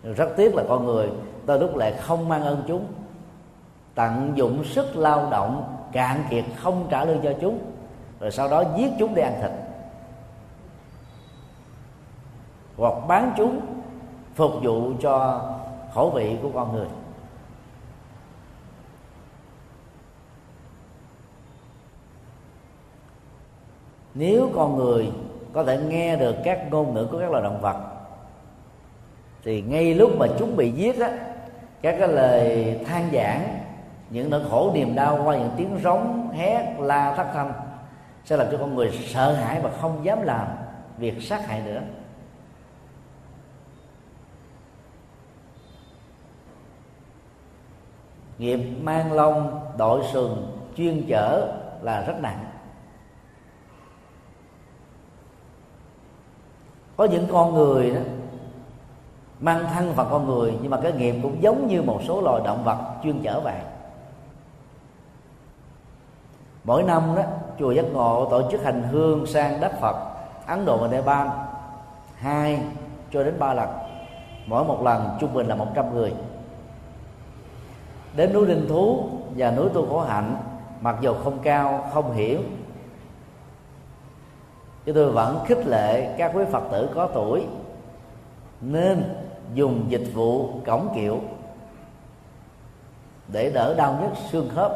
[0.03, 1.09] Rất tiếc là con người
[1.45, 2.85] đôi lúc lại không mang ơn chúng.
[3.95, 7.59] Tận dụng sức lao động cạn kiệt không trả lương cho chúng,
[8.19, 9.51] rồi sau đó giết chúng để ăn thịt.
[12.77, 13.61] Hoặc bán chúng
[14.35, 15.41] phục vụ cho
[15.93, 16.87] khẩu vị của con người.
[24.13, 25.11] Nếu con người
[25.53, 27.77] có thể nghe được các ngôn ngữ của các loài động vật,
[29.43, 31.09] thì ngay lúc mà chúng bị giết á,
[31.81, 33.59] các cái lời than giảng,
[34.09, 37.53] những nỗi khổ niềm đau qua những tiếng rống, hét, la thất thanh
[38.25, 40.47] sẽ làm cho con người sợ hãi và không dám làm
[40.97, 41.81] việc sát hại nữa.
[48.37, 52.45] Nghiệp mang lông đội sừng, chuyên chở là rất nặng.
[56.97, 58.01] Có những con người đó,
[59.39, 62.41] mang thân và con người, nhưng mà cái nghiệp cũng giống như một số loài
[62.45, 63.59] động vật chuyên chở vậy
[66.65, 67.21] mỗi năm đó,
[67.59, 69.95] chùa giác ngộ tổ chức hành hương sang đất phật,
[70.47, 71.27] ấn độ và nepal,
[72.15, 72.61] hai
[73.11, 73.69] cho đến ba lần.
[74.45, 76.13] Mỗi một lần trung bình là 100 người
[78.15, 80.37] đến núi linh thú và núi tu khổ hạnh
[80.81, 82.39] mặc dù không cao không hiểu,
[84.85, 87.43] chứ tôi vẫn khích lệ các quý phật tử có tuổi
[88.61, 89.03] nên
[89.53, 91.19] dùng dịch vụ cổng kiệu
[93.27, 94.71] để đỡ đau nhất xương khớp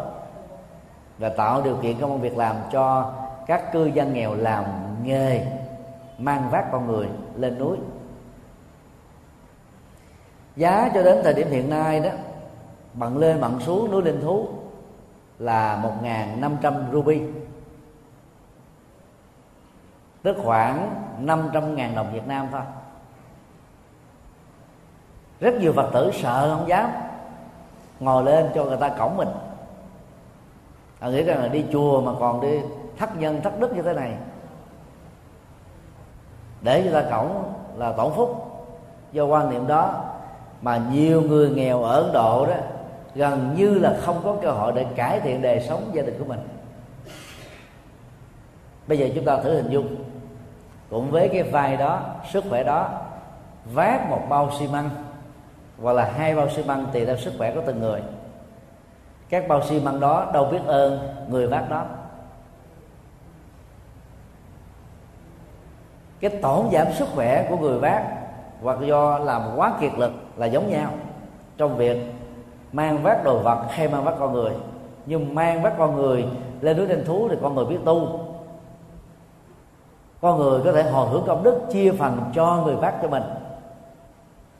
[1.18, 3.14] và tạo điều kiện công an việc làm cho
[3.48, 4.66] các cư dân nghèo làm
[5.04, 5.46] nghề
[6.18, 7.78] mang vác con người lên núi.
[10.56, 12.10] Giá cho đến thời điểm hiện nay đó
[13.00, 14.48] bằng lên bằng xuống núi linh thú
[15.40, 17.22] là 1.500 ruby.
[20.24, 22.62] Tức khoảng 500 ngàn đồng Việt Nam thôi.
[25.40, 26.92] Rất nhiều Phật tử sợ không dám
[28.00, 29.30] ngồi lên cho người ta cổng mình.
[31.00, 32.60] Họ nghĩ rằng là đi chùa mà còn đi
[32.98, 34.18] thất nhân, thất đức như thế này.
[36.62, 38.46] Để cho ta cổng là tổn phúc.
[39.12, 40.04] Do quan niệm đó
[40.62, 42.54] mà nhiều người nghèo ở Ấn Độ đó
[43.16, 46.26] gần như là không có cơ hội để cải thiện đời sống gia đình của
[46.26, 46.40] mình.
[48.88, 49.96] Bây giờ chúng ta thử hình dung.
[50.90, 52.02] Cũng với cái vai đó,
[52.32, 52.90] sức khỏe đó,
[53.74, 54.90] vác một bao xi măng,
[55.82, 58.02] hoặc là hai bao xi măng tùy theo sức khỏe của từng người.
[59.30, 61.00] Các bao xi măng đó đâu biết ơn
[61.30, 61.86] người vác đó.
[66.20, 68.04] Cái tổn giảm sức khỏe của người vác,
[68.62, 70.92] hoặc do làm quá kiệt lực là giống nhau
[71.58, 72.14] trong việc
[72.74, 74.52] mang vác đồ vật hay mang vác con người.
[75.06, 76.26] Nhưng mang vác con người
[76.62, 78.20] lên núi đinh thú thì con người biết tu.
[80.22, 83.24] Con người có thể hồi hướng công đức, chia phần cho người vác cho mình.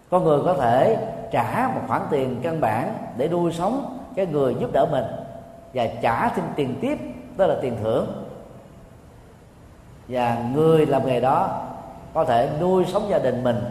[0.10, 4.56] Con người có thể trả một khoản tiền căn bản để nuôi sống cái người
[4.60, 5.06] giúp đỡ mình
[5.74, 6.98] và trả thêm tiền tiếp,
[7.38, 8.08] đó là tiền thưởng.
[10.08, 11.62] Và người làm nghề đó
[12.14, 13.64] có thể nuôi sống gia đình mình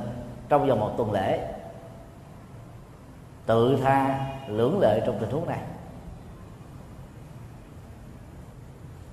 [0.48, 1.40] trong vòng một tuần lễ
[3.48, 5.58] tự tha lưỡng lệ trong tình huống này.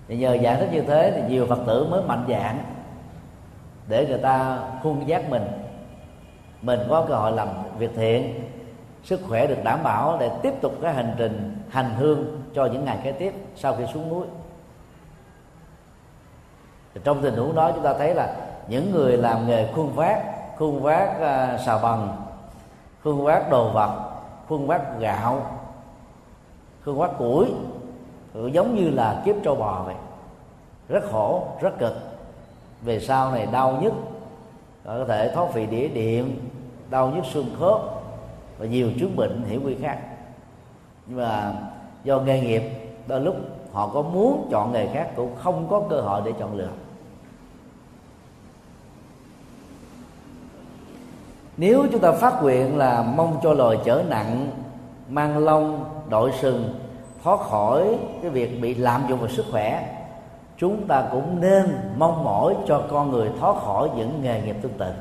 [0.08, 2.60] Thì nhờ giải thích như thế thì nhiều phật tử mới mạnh dạng
[3.88, 5.48] để người ta khuôn giác mình.
[6.62, 8.50] Mình có cơ hội làm việc thiện
[9.04, 12.86] sức khỏe được đảm bảo để tiếp tục cái hành trình hành hương cho những
[12.86, 14.26] ngày kế tiếp sau khi xuống núi.
[16.94, 18.36] Thì trong tình huống đó chúng ta thấy là
[18.68, 20.22] những người làm nghề khuôn vác
[20.58, 22.18] khuôn vác uh, xà bằng
[23.04, 24.15] khuôn vác đồ vật
[24.48, 25.46] khuôn vác gạo
[26.86, 27.48] khuôn vác củi
[28.52, 29.96] giống như là kiếp trâu bò vậy.
[30.90, 31.94] Rất khổ, rất cực.
[32.82, 33.94] Về sau này đau nhất
[34.86, 36.40] có thể thoát vị đĩa điện,
[36.90, 37.80] đau nhức xương khớp
[38.58, 40.00] và nhiều chứng bệnh hiểm nguy khác.
[41.06, 41.54] Nhưng mà
[42.04, 42.64] do nghề nghiệp,
[43.08, 43.36] đôi lúc
[43.72, 46.72] họ có muốn chọn nghề khác cũng không có cơ hội để chọn lựa.
[51.58, 54.50] Nếu chúng ta phát nguyện là mong cho loài chở nặng,
[55.10, 56.80] mang lông, đội sừng,
[57.24, 59.98] thoát khỏi cái việc bị lạm dụng vào sức khỏe,
[60.58, 64.78] chúng ta cũng nên mong mỏi cho con người thoát khỏi những nghề nghiệp tương
[64.78, 64.92] tự.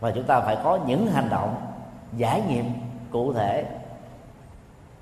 [0.00, 1.54] Và chúng ta phải có những hành động,
[2.16, 2.64] giải nghiệm
[3.12, 3.64] cụ thể,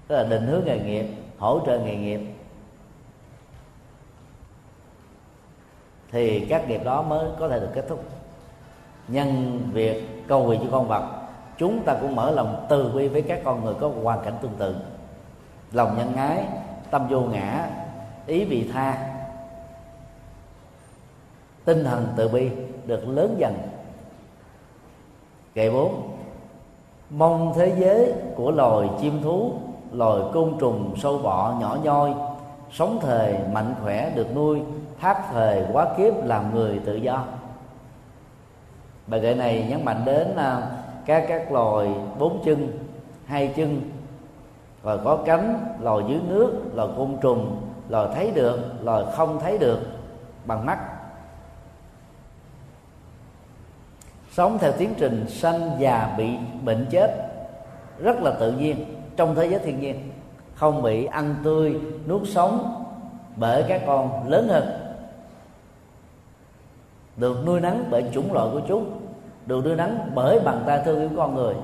[0.08, 1.06] tức là định hướng nghề nghiệp,
[1.38, 2.20] hỗ trợ nghề nghiệp.
[6.12, 8.04] Thì các nghiệp đó mới có thể được kết thúc
[9.08, 11.04] nhân việc cầu nguyện cho con vật,
[11.58, 14.54] chúng ta cũng mở lòng từ bi với các con người có hoàn cảnh tương
[14.58, 14.76] tự.
[15.72, 16.44] Lòng nhân ái,
[16.90, 17.68] tâm vô ngã,
[18.26, 19.14] ý vị tha,
[21.64, 22.50] tinh thần từ bi
[22.86, 23.54] được lớn dần.
[25.54, 26.16] Kệ bốn,
[27.10, 29.52] mong thế giới của loài chim thú,
[29.92, 32.14] loài côn trùng sâu bọ nhỏ nhoi,
[32.72, 34.60] sống thời mạnh khỏe được nuôi,
[35.00, 37.24] thác thời quá kiếp làm người tự do
[39.06, 40.62] bài kệ này nhấn mạnh đến à,
[41.06, 41.88] các các loài
[42.18, 42.78] bốn chân,
[43.26, 43.90] hai chân,
[44.82, 47.56] và có cánh loài dưới nước loài côn trùng
[47.88, 49.80] loài thấy được loài không thấy được,
[50.44, 50.78] bằng mắt.
[54.30, 56.28] Sống theo tiến trình sanh già bị
[56.64, 57.10] bệnh chết,
[57.98, 58.84] rất là tự nhiên,
[59.16, 60.10] trong thế giới thiên nhiên.
[60.54, 62.84] Không bị ăn tươi, nuốt sống
[63.36, 64.83] bởi các con lớn hơn
[67.16, 69.00] được nuôi nắng bởi chủng loại của chúng.
[69.46, 71.54] Được nuôi nắng bởi bàn tay thương của con người.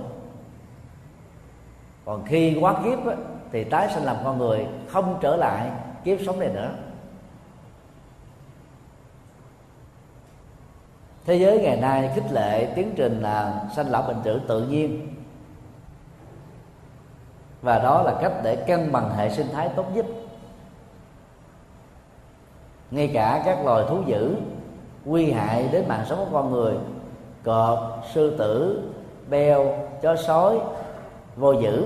[2.04, 3.16] Còn khi quá kiếp á,
[3.52, 5.70] thì tái sinh làm con người không trở lại
[6.04, 6.70] kiếp sống này nữa.
[11.26, 15.14] Thế giới ngày nay khích lệ tiến trình là sanh lão bệnh tử tự nhiên.
[17.62, 20.06] Và đó là cách để cân bằng hệ sinh thái tốt nhất.
[22.90, 24.34] Ngay cả các loài thú dữ
[25.04, 26.74] nguy hại đến mạng sống của con người.
[27.44, 28.82] Cọp, sư tử,
[29.30, 30.58] beo, chó sói,
[31.36, 31.84] vô dữ.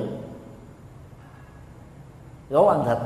[2.50, 2.98] Gấu ăn thịt.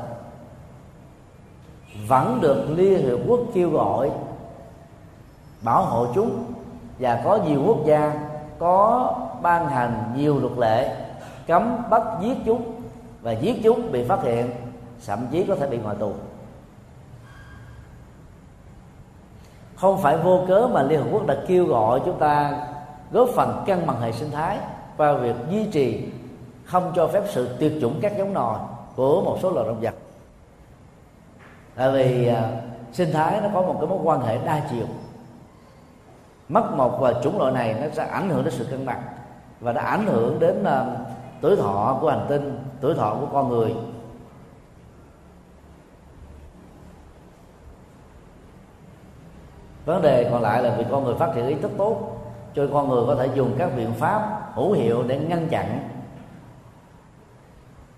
[2.08, 4.10] Vẫn được liên hiệp quốc kêu gọi
[5.62, 6.44] bảo hộ chúng
[6.98, 8.28] và có nhiều quốc gia
[8.58, 10.96] có ban hành nhiều luật lệ
[11.46, 12.62] cấm bắt giết chúng
[13.22, 14.50] và giết chúng bị phát hiện,
[15.06, 16.12] thậm chí có thể bị ngồi tù.
[19.80, 22.66] Không phải vô cớ mà liên hợp quốc đã kêu gọi chúng ta
[23.12, 24.58] góp phần cân bằng hệ sinh thái
[24.96, 26.08] và việc duy trì
[26.64, 28.58] không cho phép sự tuyệt chủng các giống nòi
[28.96, 29.94] của một số loài động vật.
[31.74, 32.50] Tại vì à,
[32.92, 34.86] sinh thái nó có một cái mối quan hệ đa chiều.
[36.48, 39.02] Mất một và chủng loại này nó sẽ ảnh hưởng đến sự cân bằng
[39.60, 40.98] và đã ảnh hưởng đến uh,
[41.40, 43.74] tuổi thọ của hành tinh tuổi thọ của con người.
[49.88, 52.20] Vấn đề còn lại là vì con người phát triển ý thức tốt,
[52.54, 55.88] cho con người có thể dùng các biện pháp hữu hiệu để ngăn chặn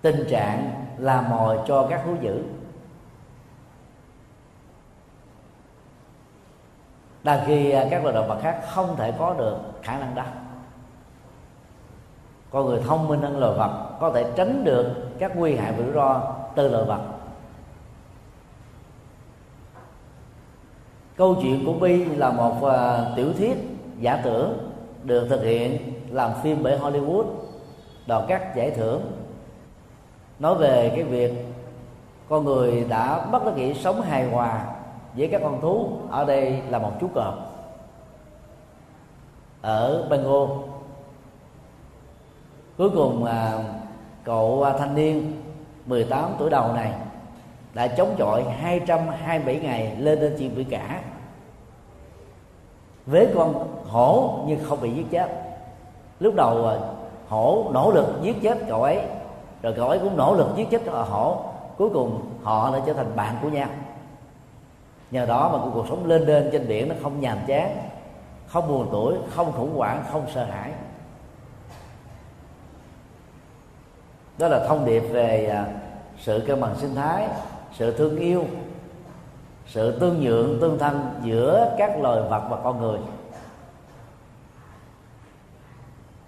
[0.02, 2.42] tình trạng làm mồi cho các thú dữ.
[7.22, 10.24] Đa khi các loài động vật khác không thể có được khả năng đó.
[12.50, 15.92] Con người thông minh hơn loài vật có thể tránh được các nguy hại rủi
[15.92, 17.00] ro từ loài vật.
[21.20, 23.56] Câu chuyện của bi là một uh, tiểu thuyết
[23.98, 24.70] giả tưởng
[25.04, 25.78] được thực hiện
[26.10, 27.24] làm phim bởi hollywood.
[28.06, 29.02] Đoạt các giải thưởng.
[30.38, 31.32] Nói về cái việc
[32.28, 34.64] con người đã bất đắc dĩ sống hài hòa
[35.16, 37.34] với các con thú ở đây là một chú cọp.
[39.62, 40.48] Ở Bengal.
[42.78, 43.58] Cuối cùng à,
[44.24, 45.42] cậu à, thanh niên
[45.86, 46.92] 18 tuổi đầu này
[47.74, 51.02] đã chống chọi 227 ngày lên trên chuyện biển cả.
[53.06, 55.28] Với con hổ nhưng không bị giết chết.
[56.20, 56.76] Lúc đầu à,
[57.28, 59.00] hổ nỗ lực giết chết cậu ấy,
[59.62, 61.38] rồi cậu ấy cũng nỗ lực giết chết hổ.
[61.76, 63.68] Cuối cùng, họ đã trở thành bạn của nhau.
[65.10, 67.76] Nhờ đó mà cuộc sống lên lên trên biển nó không nhàm chán,
[68.46, 70.72] không buồn tuổi, không khủng hoảng, không sợ hãi.
[74.38, 75.66] Đó là thông điệp về à,
[76.18, 77.28] sự cân bằng sinh thái
[77.72, 78.44] sự thương yêu,
[79.66, 82.98] sự tương nhượng, tương thân giữa các loài vật và con người.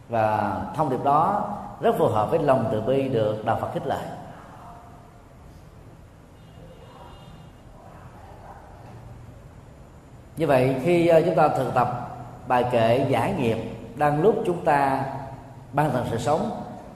[0.08, 1.48] Và thông điệp đó
[1.80, 4.00] rất phù hợp với lòng từ bi được đạo Phật khích lệ.
[10.36, 12.08] Như vậy, khi ờ, chúng ta thực tập
[12.48, 13.58] bài kệ giải nghiệp
[13.96, 15.04] đang lúc chúng ta
[15.72, 16.50] ban thần sự sống,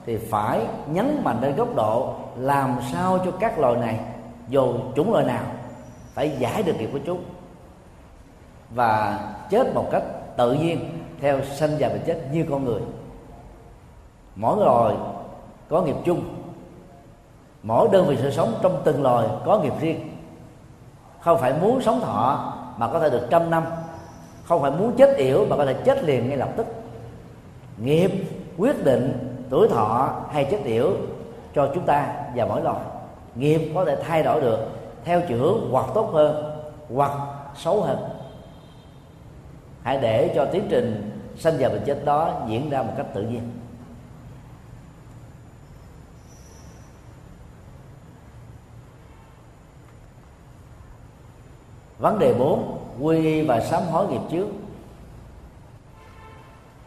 [0.05, 3.99] thì phải nhấn mạnh đến góc độ làm sao cho các loài này
[4.47, 5.43] dù chúng loại nào,
[6.13, 7.23] phải giải được nghiệp của chúng.
[8.75, 9.19] Và
[9.49, 10.03] chết một cách
[10.37, 12.81] tự nhiên, theo sanh già bệnh chết như con người.
[14.35, 14.95] Mỗi loài
[15.69, 16.21] có nghiệp chung.
[17.63, 20.17] Mỗi đơn vị sự sống trong từng loài có nghiệp riêng.
[21.19, 23.63] Không phải muốn sống thọ mà có thể được trăm năm.
[24.43, 26.67] Không phải muốn chết yểu mà có thể chết liền ngay lập tức.
[27.77, 28.11] Nghiệp
[28.57, 30.91] quyết định tuổi thọ hay chết yểu
[31.55, 32.79] cho chúng ta và mỗi loài
[33.37, 34.59] nghiệp có thể thay đổi được
[35.03, 36.61] theo chiều hướng hoặc tốt hơn
[36.95, 37.11] hoặc
[37.55, 38.09] xấu hơn.
[39.83, 43.21] Hãy để cho tiến trình sanh và bệnh chết đó diễn ra một cách tự
[43.21, 43.51] nhiên.
[51.99, 54.47] Vấn đề 4 quy và sám hối nghiệp trước.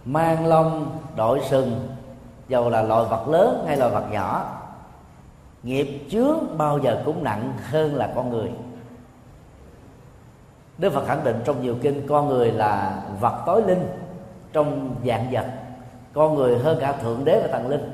[0.04, 1.88] Mang lông, đội sừng,
[2.48, 4.59] dầu là loài vật lớn hay loài vật nhỏ
[5.62, 8.50] nghiệp chướng bao giờ cũng nặng hơn là con người.
[10.78, 13.88] Đức Phật khẳng định trong nhiều kinh, con người là vật tối linh
[14.52, 15.46] trong dạng vật.
[16.12, 17.90] Con người hơn cả thượng đế và thần linh.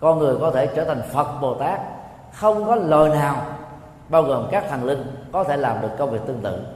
[0.00, 1.80] Con người có thể trở thành Phật Bồ Tát,
[2.32, 3.42] không có lời nào
[4.08, 6.66] bao gồm các thần linh có thể làm được công việc tương tự.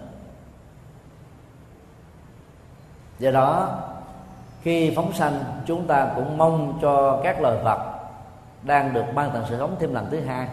[3.19, 3.79] Do đó,
[4.63, 8.00] khi phóng sanh, chúng ta cũng mong cho các loài vật
[8.63, 10.49] đang được ban tặng sự sống thêm lần thứ hai.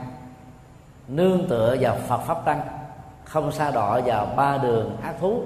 [1.07, 2.61] Nương tựa vào Phật pháp tăng,
[3.23, 5.41] không xa đọa vào ba đường ác thú,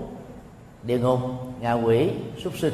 [0.83, 1.19] địa ngục
[1.59, 2.11] ngạ quỷ,
[2.43, 2.73] súc sinh.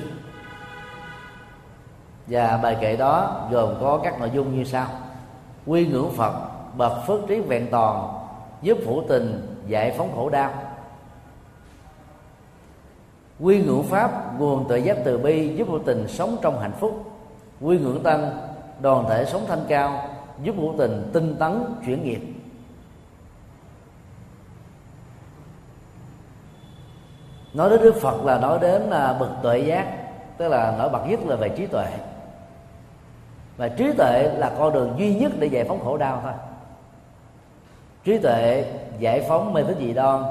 [2.28, 4.88] Và bài kệ đó gồm có các nội dung như sau.
[5.66, 6.34] Quy ngưỡng phật,
[6.78, 8.14] bậc phước trí vẹn toàn,
[8.62, 10.54] giúp hữu tình, giải phóng khổ đau.
[13.40, 17.12] Quy ngưỡng pháp, nguồn tự giác từ bi, giúp hữu tình sống trong hạnh phúc.
[17.62, 18.47] Quy ngưỡng tăng
[18.82, 20.10] đoàn thể sống thanh cao,
[20.42, 22.22] giúp hữu tình tinh tấn chuyển nghiệp.
[27.54, 29.88] Nói đến đức phật là nói đến là bậc tuệ giác,
[30.38, 31.88] tức là nổi bật nhất là về trí tuệ.
[33.58, 36.34] Và trí tuệ là con đường duy nhất để giải phóng khổ đau thôi.
[38.04, 40.24] Trí tuệ giải phóng mê tín dị đoan,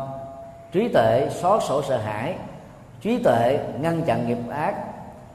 [0.72, 2.34] trí tuệ xóa sổ sợ hãi,
[3.00, 4.74] trí tuệ ngăn chặn nghiệp ác,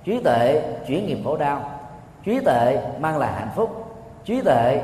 [0.03, 1.81] trí tuệ chuyển nghiệp khổ đau
[2.24, 3.95] trí tuệ mang lại hạnh phúc.
[4.26, 4.82] Trí tuệ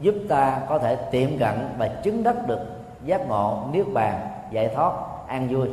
[0.00, 2.60] giúp ta có thể tiệm cận và chứng đắc được
[3.04, 4.92] giác ngộ niết bàn giải thoát
[5.28, 5.68] an vui.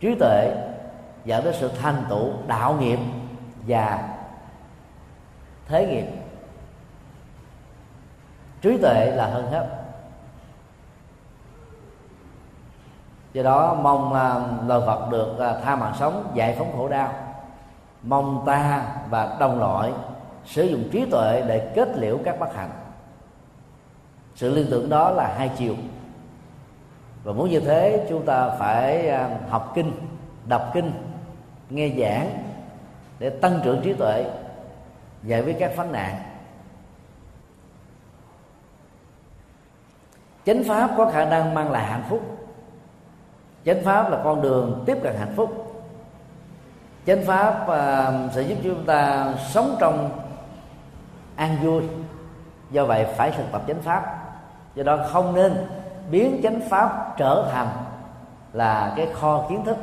[0.00, 0.54] Trí tuệ
[1.24, 2.98] dẫn đến sự thành tựu đạo nghiệp
[3.66, 4.08] và
[5.66, 6.06] thế nghiệp.
[8.62, 9.66] Trí tuệ là hơn hết.
[13.32, 17.12] Do đó mong uh, lời Phật được uh, tha mạng sống giải phóng khổ đau
[18.04, 19.92] mong ta và đồng loại
[20.44, 22.70] sử dụng trí tuệ để kết liễu các bất hạnh
[24.34, 25.74] sự liên tưởng đó là hai chiều.
[27.24, 29.92] Và muốn như thế, chúng ta phải à, học kinh,
[30.46, 30.92] đọc kinh,
[31.70, 32.30] nghe giảng
[33.18, 34.24] để tăng trưởng trí tuệ,
[35.22, 36.16] giải quyết các vấn nạn.
[40.46, 42.20] Chánh pháp có khả năng mang lại hạnh phúc.
[43.64, 45.63] Chánh pháp là con đường tiếp cận hạnh phúc
[47.06, 50.10] chánh pháp uh, sẽ giúp chúng ta sống trong
[51.36, 51.82] an vui.
[52.70, 54.20] Do vậy phải thực tập chánh pháp.
[54.74, 55.66] Do đó không nên
[56.10, 57.68] biến chánh pháp trở thành
[58.52, 59.76] là cái kho kiến thức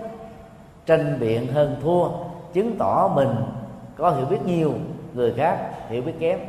[0.86, 2.10] tranh biện hơn thua
[2.54, 3.36] chứng tỏ mình
[3.98, 4.74] có hiểu biết nhiều
[5.14, 5.58] người khác
[5.90, 6.40] hiểu biết kém.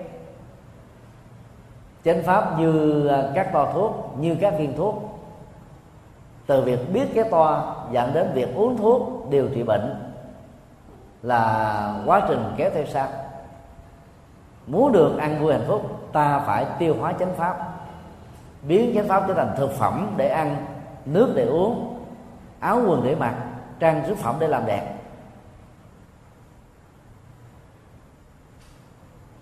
[2.04, 5.18] Chánh pháp như à, các toa thuốc như các viên thuốc.
[6.46, 10.11] Từ việc biết cái toa dẫn đến việc uống thuốc điều trị bệnh
[11.22, 13.08] là quá trình kéo theo sau
[14.66, 17.68] muốn được ăn vui hạnh phúc ta phải tiêu hóa chánh pháp.
[18.62, 20.66] Biến chánh pháp trở thành thực phẩm để ăn
[21.04, 21.98] nước để uống
[22.60, 23.34] áo quần để mặc
[23.78, 24.94] trang sức phẩm để làm đẹp.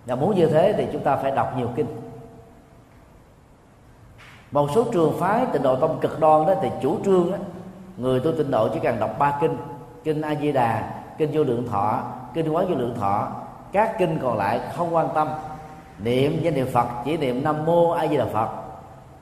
[0.07, 1.87] Và muốn như thế thì chúng ta phải đọc nhiều kinh.
[4.51, 7.39] Một số trường phái tịnh độ tông cực đoan đó thì chủ trương đó,
[7.97, 9.57] người tu tịnh độ chỉ cần đọc ba kinh
[10.05, 12.03] kinh a di đà kinh vô lượng thọ
[12.35, 13.29] kinh quán vô lượng thọ
[13.73, 15.29] các kinh còn lại không quan tâm.
[15.99, 18.49] Niệm danh niệm phật chỉ niệm nam mô a di đà phật.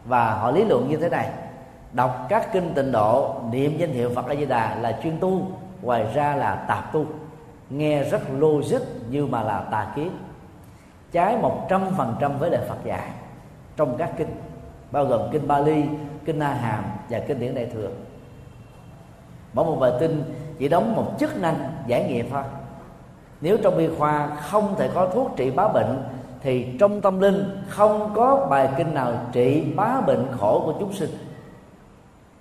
[0.04, 1.30] Và họ lý luận như thế này.
[1.92, 5.42] Đọc các kinh tịnh độ niệm danh hiệu phật a di đà là chuyên tu
[5.82, 7.04] ngoài ra là tạp tu.
[7.70, 8.80] Nghe rất logic
[9.10, 10.10] như mà là tà kiến.
[11.12, 13.10] Trái một trăm phần trăm với lời Phật dạy
[13.76, 14.28] trong các kinh
[14.90, 15.84] bao gồm kinh Bali,
[16.24, 17.88] kinh A Hàm và kinh điển Đại thừa.
[19.52, 20.22] Mỗi một bài kinh
[20.58, 21.54] chỉ đóng một chức năng
[21.88, 22.42] giải nghiệm thôi.
[23.40, 26.02] Nếu trong y khoa không thể có thuốc trị bá bệnh
[26.40, 30.92] thì trong tâm linh không có bài kinh nào trị bá bệnh khổ của chúng
[30.92, 31.10] sinh.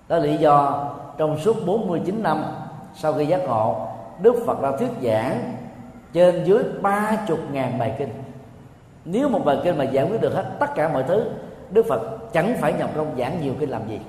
[0.08, 0.88] Đó là lý do
[1.18, 2.43] trong suốt 49 năm
[2.95, 3.88] sau khi giác ngộ,
[4.22, 5.58] Đức Phật đã thuyết giảng
[6.14, 8.10] trên dưới ba chục ngàn bài kinh
[9.06, 11.24] nếu một bài kinh mà giải quyết được hết tất cả mọi thứ
[11.72, 12.02] đức phật
[12.34, 14.00] chẳng phải nhập công giảng nhiều kinh làm gì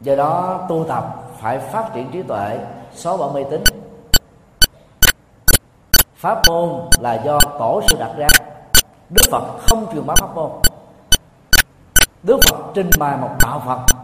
[0.00, 1.04] do đó, tu tập
[1.38, 2.58] phải phát triển trí tuệ,
[2.94, 3.62] xóa bỏ mê tín.
[6.16, 8.28] Pháp môn là do tổ sư đặt ra.
[9.10, 10.50] Đức phật không truyền bá pháp môn.
[12.22, 13.96] Đức phật trình bày một đạo phật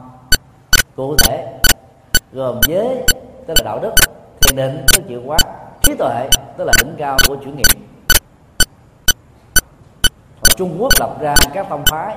[0.96, 1.60] cụ thể,
[2.32, 3.04] gồm giới,
[3.46, 3.94] tức là đạo đức,
[4.40, 5.38] thiền định, tức chịu quá
[5.82, 7.80] trí tuệ, tức là đỉnh cao của chủ nghĩa
[10.40, 12.16] Ở Trung Quốc lập ra các tông phái.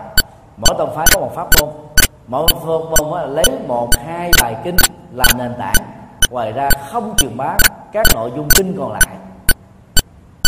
[0.57, 1.86] Mỗi tông phái có một pháp môn
[2.28, 4.75] mỗi phương môn là lấy một, hai bài kinh
[5.13, 5.73] làm nền tảng.
[6.30, 7.57] Ngoài ra không truyền bá
[7.91, 9.17] các nội dung kinh còn lại.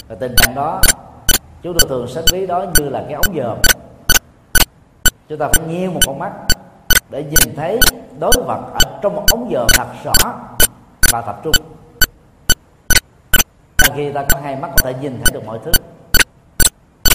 [0.07, 0.81] Và tình trạng đó,
[1.61, 3.57] chúng tôi thường sách ví đó như là cái ống dòm.
[5.29, 6.31] Chúng ta phải nghiêng một con mắt
[7.09, 7.79] để nhìn thấy
[8.19, 10.33] đối vật ở trong một ống dòm thật rõ
[11.11, 11.55] và tập trung.
[13.93, 15.71] Khi ta có hai mắt, có thể nhìn thấy được mọi thứ.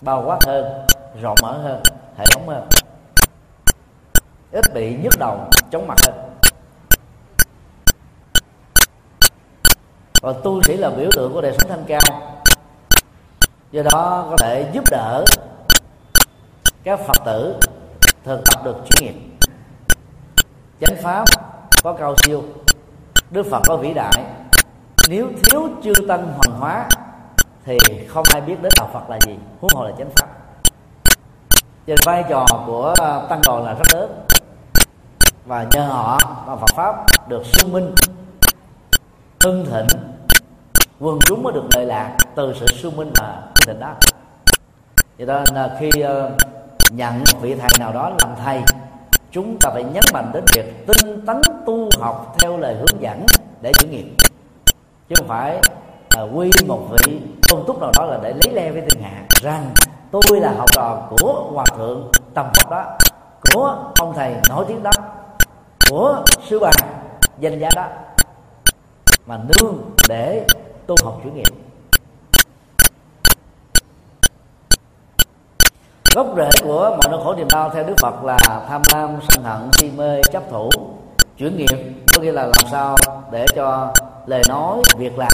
[0.02, 0.86] Bao quát hơn,
[1.22, 1.82] rộng mở hơn
[2.18, 2.68] hệ thống hơn
[4.54, 5.38] ít bị nhức đầu
[5.70, 6.24] chóng mặt hơn
[10.24, 12.00] còn tu sĩ là biểu tượng của đời sống thanh cao.
[13.70, 15.24] Do đó có thể giúp đỡ
[16.84, 17.56] các phật tử
[18.24, 19.14] thực tập được chuyên nghiệp.
[20.80, 21.24] Chánh pháp
[21.82, 22.42] có cao siêu,
[23.30, 24.24] đức phật có vĩ đại.
[25.08, 26.88] Nếu thiếu chư tăng hoàng hóa
[27.64, 27.78] thì
[28.08, 30.28] không ai biết đến đạo phật là gì, huống hồ là chánh pháp.
[31.86, 32.94] Trên vai trò của
[33.28, 34.24] tăng đoàn là rất lớn
[35.46, 37.94] và nhờ họ mà Phật pháp được sung minh
[39.44, 39.86] hưng thịnh
[41.00, 43.94] quần chúng mới được lợi lạc từ sự sung minh và hưng thịnh đó.
[45.18, 46.30] Vậy đó là khi ờ,
[46.90, 48.62] nhận một vị thầy nào đó làm thầy
[49.30, 53.26] chúng ta phải nhấn mạnh đến việc tinh tấn tu học theo lời hướng dẫn
[53.60, 54.04] để chủ nghiệp.
[55.08, 55.60] Chứ không phải
[56.16, 59.22] à, quy một vị tôn túc nào đó là để lấy le với thiên hạ
[59.42, 59.74] rằng
[60.10, 62.96] tôi là học trò của hòa thượng tầm phật đó
[63.52, 64.90] của ông thầy nổi tiếng đó
[65.90, 66.70] của sư bà
[67.38, 67.86] danh giá đó
[69.26, 70.46] mà nương để
[70.86, 71.54] tu học chủ nghiệp.
[76.14, 79.44] Gốc rễ của mọi nỗi khổ niềm đau theo đức phật là tham lam, sân
[79.44, 80.70] hận, si mê, chấp thủ,
[81.38, 82.96] chuyển nghiệp, có nghĩa là làm sao
[83.32, 83.92] để cho
[84.26, 85.32] lời nói, việc làm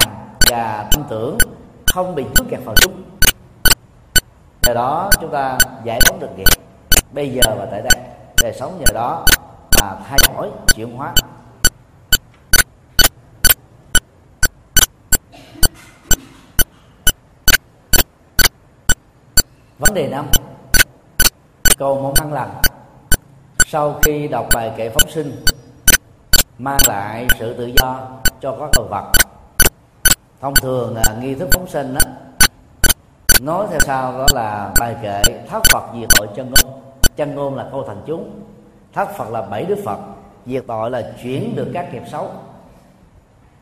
[0.51, 1.39] và tâm tưởng
[1.87, 3.03] không bị chứa kẹt vào chúng
[4.67, 6.49] nhờ đó chúng ta giải phóng được nghiệp,
[7.13, 8.03] bây giờ và tại đây,
[8.43, 9.25] đời sống nhờ đó
[9.81, 11.15] mà thay đổi, chuyển hóa.
[19.79, 20.27] Vấn đề năm,
[21.79, 22.61] cầu mong ăn lành.
[23.67, 25.45] Sau khi đọc bài kệ phóng sinh,
[26.59, 28.09] mang lại sự tự do
[28.41, 29.13] cho các đồ vật.
[30.41, 32.01] Thông thường là nghi thức phóng sinh đó
[33.41, 36.83] nói theo sau đó là bài kệ thác phật diệt tội chân ngôn.
[37.17, 38.41] Chân ngôn là câu thành chúng
[38.93, 39.99] thất phật là bảy đức phật,
[40.47, 42.31] diệt tội là chuyển được các nghiệp xấu.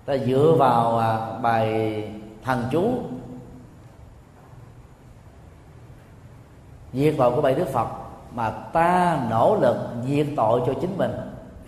[0.04, 2.02] Ta dựa vào à, bài
[2.44, 2.92] thần chú.
[6.92, 7.88] Diệt tội của bảy đức phật
[8.34, 9.76] mà ta nỗ lực
[10.06, 11.12] diệt tội cho chính mình,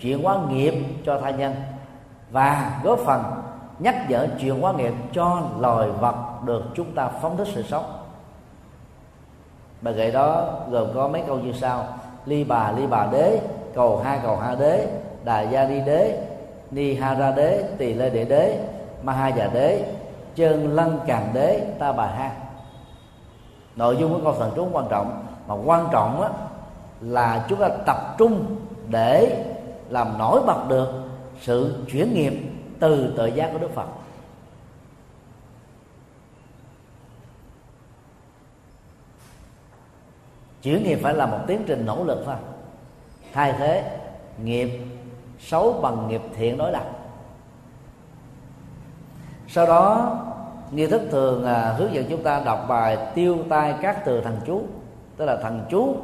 [0.00, 0.74] chuyển hóa nghiệp
[1.06, 1.54] cho tha nhân
[2.30, 3.22] và góp phần
[3.78, 7.84] nhắc nhở chuyển hóa nghiệp cho loài vật được chúng ta phóng thích sự sống.
[9.80, 11.86] Bài kệ đó gồm có mấy câu như sau
[12.26, 13.40] ly bà ly bà đế,
[13.74, 14.86] cầu hai cầu hai đế,
[15.24, 16.22] đà gia đi đế,
[16.70, 18.58] ni ha ra đế, tỳ lê đệ đế,
[19.02, 19.84] ma ha già đế,
[20.34, 22.30] chân lăng càng đế, ta bà ha.
[23.76, 26.28] Nội dung của câu thần chú quan trọng, mà quan trọng á,
[27.00, 28.44] là chúng ta tập trung
[28.88, 29.44] để
[29.88, 30.88] làm nổi bật được
[31.40, 32.32] sự chuyển nghiệp
[32.80, 33.86] từ tự giác của đức phật.
[40.62, 42.34] Chuyển nghiệp phải là một tiến trình nỗ lực thôi
[43.32, 43.98] thay thế
[44.42, 44.70] nghiệp
[45.38, 46.84] xấu bằng nghiệp thiện đối lập.
[49.48, 50.16] Sau đó
[50.70, 54.40] nghi thức thường à, hướng dẫn chúng ta đọc bài tiêu tai các từ thần
[54.46, 54.62] chú
[55.16, 55.96] tức là thần chú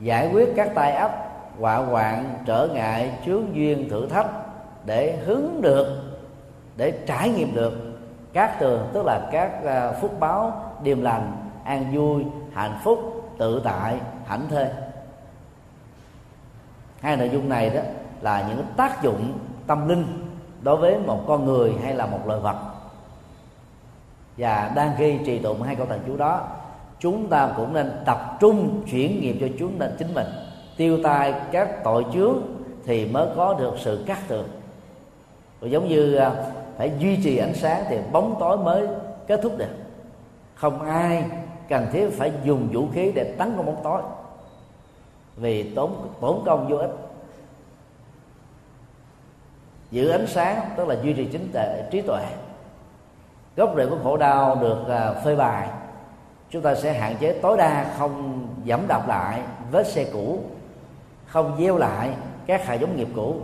[0.00, 1.10] giải quyết các tai ấp
[1.60, 4.26] họa hoạn trở ngại chướng duyên thử thách
[4.84, 5.86] để hướng được
[6.76, 7.72] để trải nghiệm được
[8.32, 10.52] các tường tức là các à, phúc báo
[10.82, 11.32] điềm lành
[11.64, 14.70] an vui hạnh phúc tự tại hạnh thê
[17.00, 17.80] hai nội dung này đó
[18.20, 19.32] là những tác dụng
[19.66, 20.04] tâm linh
[20.62, 22.56] đối với một con người hay là một loài vật.
[24.36, 26.48] Và đang khi trì tụng hai câu thần chú đó,
[26.98, 30.26] chúng ta cũng nên tập trung chuyển nghiệp cho chúng ta chính mình.
[30.76, 32.36] Tiêu tai các tội chướng
[32.84, 34.48] thì mới có được sự cắt tường
[35.60, 36.32] rồi giống như à,
[36.76, 38.88] phải duy trì ánh sáng thì bóng tối mới
[39.26, 39.74] kết thúc được.
[40.54, 41.24] Không ai
[41.70, 44.02] cần thiết phải dùng vũ khí để tấn công bóng tối.
[45.36, 46.90] Vì tốn tốn công vô ích.
[49.90, 52.24] Giữ ánh sáng, tức là duy trì chính tệ, trí tuệ.
[53.56, 55.68] Gốc rễ của khổ đau được à, phơi bày.
[56.50, 60.40] Chúng ta sẽ hạn chế tối đa không giảm đạp lại vết xe cũ,
[61.26, 62.10] không gieo lại
[62.46, 63.40] các hạt giống nghiệp cũ.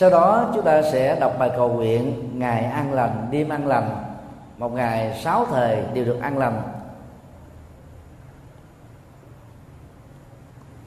[0.00, 4.04] Sau đó chúng ta sẽ đọc bài cầu nguyện ngày an lành, đêm an lành.
[4.58, 6.62] Một ngày, sáu thời đều được an lành.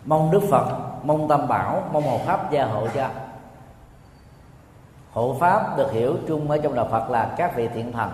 [0.06, 0.66] Mong đức phật,
[1.04, 3.10] mong tam bảo, mong hộ pháp gia hộ cho.
[5.12, 8.12] Hộ pháp được hiểu chung ở trong đạo phật là các vị thiện thần,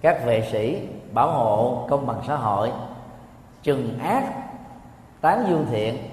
[0.00, 2.72] các vệ sĩ, bảo hộ, công bằng xã hội,
[3.62, 4.24] trừng ác,
[5.20, 6.09] tán dương thiện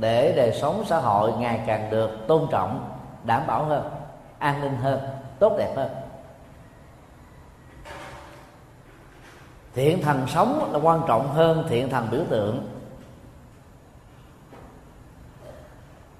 [0.00, 2.90] để đời sống xã hội ngày càng được tôn trọng
[3.24, 3.90] đảm bảo hơn
[4.38, 5.00] an ninh hơn
[5.38, 5.90] tốt đẹp hơn.
[9.74, 12.68] Thiện thần sống là quan trọng hơn thiện thần biểu tượng.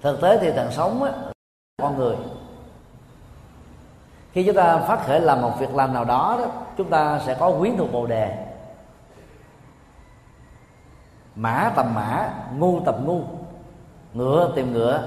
[0.03, 1.13] Thực tế thì thần sống á,
[1.83, 2.17] con người.
[4.33, 7.37] Khi chúng ta phát khởi làm một việc làm nào đó, đó chúng ta sẽ
[7.41, 8.47] có quyến thuộc bồ đề.
[11.35, 13.40] Mã tầm mã ngu tầm ngu
[14.15, 15.03] ngựa tìm ngựa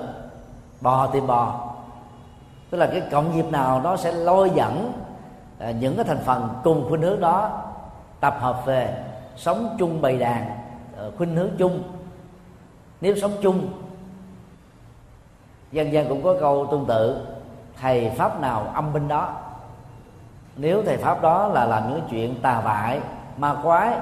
[0.82, 1.70] bò, tìm bò.
[2.70, 4.94] Tức là cái cộng nghiệp nào nó sẽ lôi dẫn
[5.60, 7.62] à, những cái thành phần cùng khuynh hướng đó
[8.20, 9.04] tập hợp về
[9.36, 10.64] sống chung bầy đàn
[11.18, 11.84] khuynh hướng chung.
[13.02, 13.68] Nếu sống chung,
[15.72, 17.28] dân gian cũng có câu tương tự,
[17.82, 19.34] thầy pháp nào âm binh đó.
[20.56, 23.02] Nếu thầy pháp đó là làm những chuyện tà bại
[23.38, 23.98] ma quái,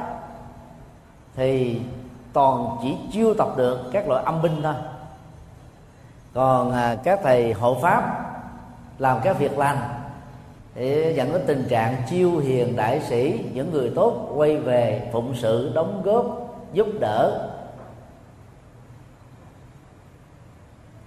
[1.36, 1.82] thì
[2.34, 4.74] toàn chỉ chiêu tập được các loại âm binh thôi
[6.34, 8.32] còn à, các thầy hộ pháp
[8.98, 9.78] làm các việc lành
[10.76, 15.36] để dẫn đến tình trạng chiêu hiền đại sĩ những người tốt quay về phụng
[15.36, 16.26] sự đóng góp
[16.74, 17.48] giúp đỡ.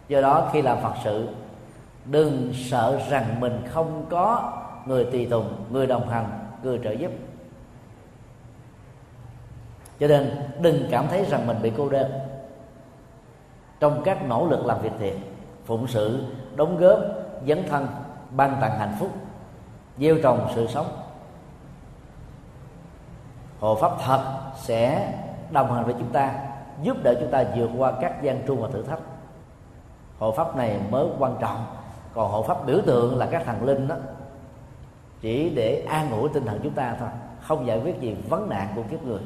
[0.09, 1.29] Do đó khi làm phật sự
[2.05, 4.53] đừng sợ rằng mình không có
[4.87, 6.27] người tùy tùng người đồng hành
[6.62, 7.11] người trợ giúp.
[10.01, 12.11] Cho nên đừng cảm thấy rằng mình bị cô đơn
[13.85, 15.18] trong các nỗ lực làm việc thiện,
[15.64, 16.24] phụng sự,
[16.57, 16.99] đóng góp,
[17.47, 17.87] dấn thân,
[18.30, 19.11] ban tặng hạnh phúc,
[19.99, 20.87] gieo trồng sự sống.
[23.61, 24.20] Hộ pháp thật
[24.57, 25.12] sẽ
[25.51, 26.35] đồng hành với chúng ta,
[26.82, 28.99] giúp đỡ chúng ta vượt qua các gian truân và thử thách.
[30.18, 31.64] Hộ pháp này mới quan trọng,
[32.14, 33.97] còn hộ pháp biểu tượng là các thần linh đó,
[35.20, 37.09] chỉ để an ủi tinh thần chúng ta thôi,
[37.41, 39.20] không giải quyết gì vấn nạn của kiếp người.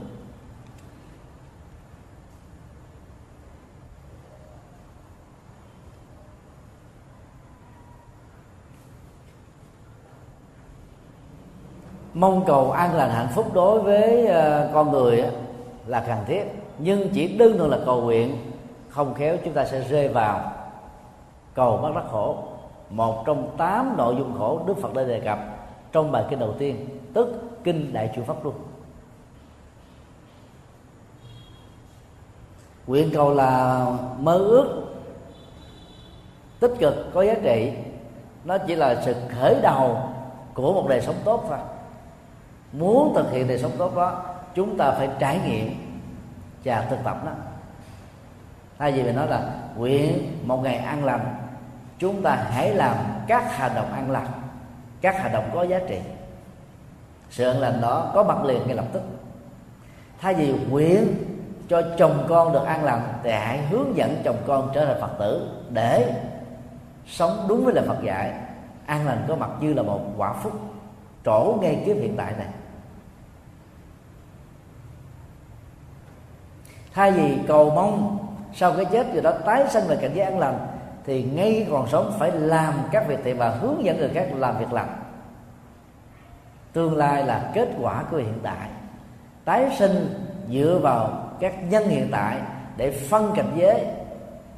[12.19, 15.25] Mong cầu an lành hạnh phúc đối với ờ, con người
[15.87, 16.45] là cần thiết.
[16.79, 18.37] Nhưng chỉ đơn thuần là cầu nguyện,
[18.89, 20.53] không khéo chúng ta sẽ rơi vào
[21.55, 22.37] cầu mắc đắc khổ.
[22.91, 25.39] Một trong tám nội dung khổ đức phật đã đề cập
[25.93, 28.55] trong bài kinh đầu tiên, tức kinh đại chủ pháp luôn
[32.87, 33.87] nguyện cầu là
[34.19, 34.85] mơ ước
[36.61, 37.73] tích cực, có giá trị.
[38.45, 39.97] Nó chỉ là sự khởi đầu
[40.55, 41.59] của một đời sống tốt thôi
[42.73, 44.23] muốn thực hiện đời sống tốt đó,
[44.55, 45.75] chúng ta phải trải nghiệm
[46.65, 47.33] và thực tập đó
[48.79, 51.35] thay vì mình nói là nguyện một ngày ăn lành,
[51.99, 52.97] chúng ta hãy làm
[53.27, 54.27] các hành động ăn lành,
[55.01, 55.99] các hành động có giá trị.
[57.31, 59.03] Sự ăn lành đó có mặt liền ngay lập tức.
[60.21, 61.15] Thay vì nguyện
[61.69, 65.19] cho chồng con được an lành thì hãy hướng dẫn chồng con trở thành phật
[65.19, 66.15] tử để
[67.07, 68.33] sống đúng với lời phật dạy.
[68.87, 70.53] An lành có mặt như là một quả phúc
[71.29, 72.47] trổ ngay kiếp hiện tại này.
[76.93, 78.19] Thay vì cầu mong
[78.55, 80.59] sau cái chết rồi đó tái sinh về cảnh giới an lành,
[81.05, 84.59] thì ngay còn sống phải làm các việc thiện và hướng dẫn người khác làm
[84.59, 84.89] việc lành.
[86.73, 88.69] Tương lai là kết quả của hiện tại.
[89.45, 92.39] Tái sinh dựa vào các nhân hiện tại
[92.77, 93.85] để phân cảnh giới,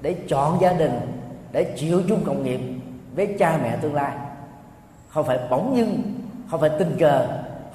[0.01, 1.01] để chọn gia đình,
[1.53, 2.61] để chịu chung cộng nghiệp
[3.17, 4.17] với cha mẹ tương lai.
[5.09, 6.20] Không phải bỗng dưng
[6.51, 7.27] không phải tình cờ,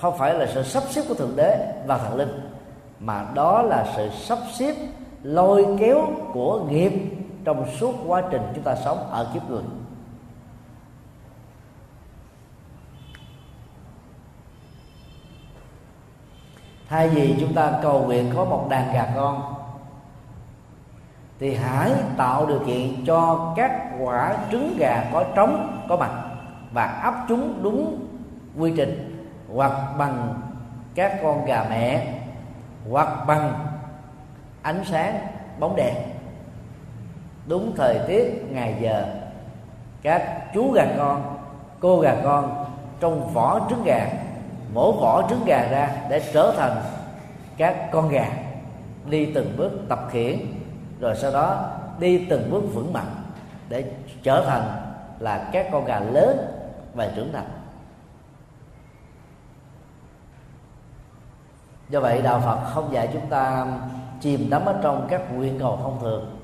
[0.02, 2.50] không phải là sự sắp xếp của thượng đế và thần linh,
[3.00, 4.76] mà đó là sự sắp xếp,
[5.24, 6.92] lôi kéo của nghiệp
[7.46, 9.64] trong suốt quá trình chúng ta sống ở kiếp người.
[16.90, 19.54] Thay vì chúng ta cầu nguyện có một đàn gà con,
[21.40, 26.12] thì hãy tạo điều kiện cho các quả trứng gà có trống, có mặt
[26.72, 28.05] và ấp chúng đúng
[28.58, 30.42] quy trình hoặc bằng
[30.96, 32.14] các con gà mẹ
[32.90, 33.68] hoặc bằng
[34.62, 35.28] ánh sáng,
[35.60, 35.96] bóng đèn.
[37.48, 39.06] Đúng thời tiết, ngày giờ,
[40.02, 41.38] các chú gà con,
[41.80, 42.66] cô gà con
[43.00, 44.08] trong vỏ trứng gà,
[44.74, 46.78] mổ vỏ trứng gà ra để trở thành
[47.58, 48.30] các con gà,
[49.10, 50.40] đi từng bước tập khiển,
[51.00, 53.16] rồi sau đó đi từng bước vững mạnh
[53.70, 53.84] để
[54.24, 54.62] trở thành
[55.20, 56.38] là các con gà lớn
[56.94, 57.48] và trưởng thành.
[61.90, 63.68] Do vậy đạo phật không dạy chúng ta
[64.22, 66.40] chìm đắm ở trong các nguyện cầu thông thường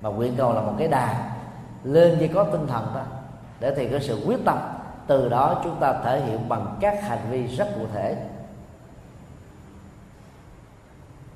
[0.00, 1.32] mà nguyện cầu là một cái đà
[1.84, 3.02] lên chỉ có tinh thần đó
[3.60, 4.58] để thì có sự quyết tâm
[5.08, 8.16] từ đó chúng ta thể hiện bằng các hành vi rất cụ thể.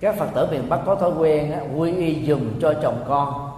[0.00, 3.50] Các phật tử miền bắc có thói quen á, quy y dùm cho chồng con.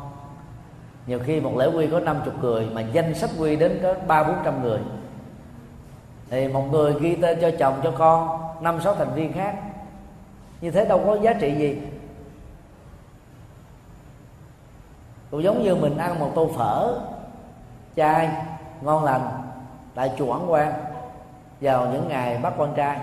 [1.07, 4.23] Nhiều khi một lễ quy có 50 người mà danh sách quy đến có ba
[4.23, 4.79] bốn trăm người.
[6.31, 9.55] Thì một người ghi tên cho chồng cho con năm sáu thành viên khác
[10.61, 11.83] như thế đâu có giá trị gì.
[15.31, 17.01] Cũng giống như mình ăn một tô phở,
[17.97, 18.31] chay,
[18.81, 19.29] ngon lành
[19.95, 20.73] tại chùa ấn quan
[21.61, 23.01] vào những ngày bắt con trai.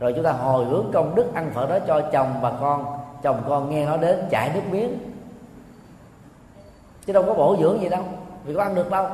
[0.00, 3.42] Rồi chúng ta hồi hướng công đức ăn phở đó cho chồng và con, chồng
[3.48, 4.98] con nghe nói đến chảy nước miếng.
[7.06, 8.04] Chứ đâu có bổ dưỡng gì đâu,
[8.44, 9.08] vì có ăn được đâu.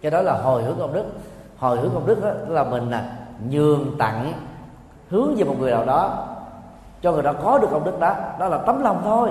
[0.00, 1.04] Cái đó là hồi hướng công đức
[1.62, 3.04] hồi hướng công đức đó là mình là
[3.48, 4.32] nhường tặng
[5.10, 6.26] hướng về một người nào đó,
[7.02, 9.30] cho người đó có được công đức đó đó là tấm lòng thôi.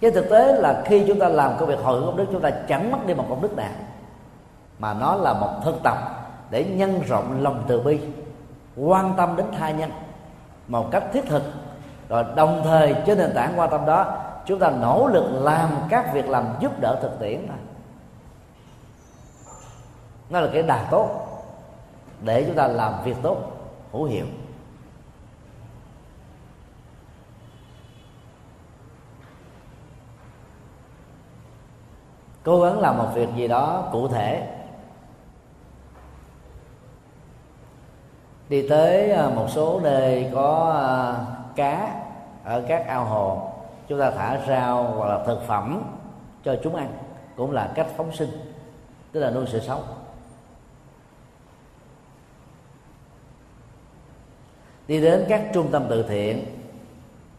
[0.00, 2.40] Cái thực tế là khi chúng ta làm công việc hồi hướng công đức, chúng
[2.40, 3.70] ta chẳng mất đi một công đức nào,
[4.78, 5.98] mà nó là một thân tập
[6.50, 8.00] để nhân rộng lòng từ bi,
[8.76, 9.90] quan tâm đến tha nhân
[10.68, 11.42] một cách thiết thực.
[12.08, 14.06] Rồi đồng thời, trên nền tảng quan tâm đó,
[14.46, 17.56] chúng ta nỗ lực làm các việc làm giúp đỡ thực tiễn thôi
[20.30, 21.24] nó là cái đà tốt.
[22.24, 23.36] Để chúng ta làm việc tốt,
[23.92, 24.26] hữu hiệu.
[32.42, 34.54] Cố gắng làm một việc gì đó cụ thể.
[38.48, 40.90] Đi tới à, một số nơi có à,
[41.56, 42.02] cá
[42.44, 43.52] ở các ao hồ.
[43.88, 45.82] Chúng ta thả rau hoặc là thực phẩm
[46.44, 46.92] cho chúng ăn,
[47.36, 48.30] cũng là cách phóng sinh,
[49.12, 49.97] tức là nuôi sự sống.
[54.88, 56.44] Đi đến các trung tâm từ thiện,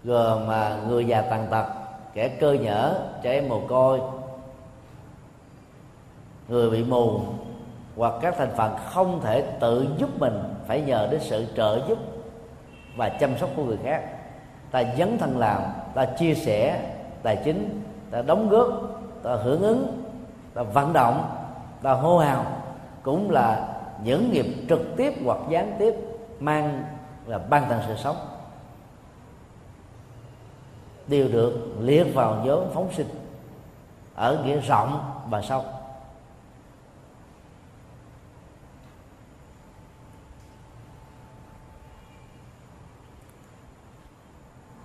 [0.04, 1.66] gồm mà người già tàn tật,
[2.14, 4.00] kẻ cơ nhở, trẻ em mồ côi,
[6.48, 7.20] người bị mù,
[7.96, 11.98] hoặc các thành phần không thể tự giúp mình, phải nhờ đến sự trợ giúp
[12.96, 14.04] và chăm sóc của người khác.
[14.72, 15.62] Ta dấn thân làm,
[15.94, 16.92] ta chia sẻ
[17.24, 17.82] tài chính,
[18.12, 18.68] ta đóng góp,
[19.24, 20.04] ta hưởng ứng,
[20.54, 21.30] ta vận động,
[21.82, 22.46] ta hô hào,
[23.04, 23.68] cũng là
[24.04, 25.96] những nghiệp trực tiếp hoặc gián tiếp
[26.40, 26.84] mang
[27.30, 28.18] là ban tặng sự sống.
[31.08, 33.08] Đều được liệt vào nhóm phóng sinh
[34.16, 35.66] ở nghĩa rộng và sâu.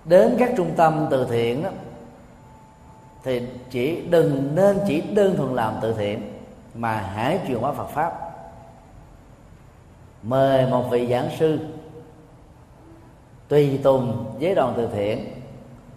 [0.05, 1.69] Đến các trung tâm từ thiện đó,
[3.23, 6.39] thì chỉ đừng nên chỉ đơn thuần làm từ thiện
[6.73, 8.13] mà hãy truyền hóa Phật pháp.
[10.23, 11.59] Mời một vị giảng sư
[13.47, 15.41] tùy tùng với đoàn từ thiện.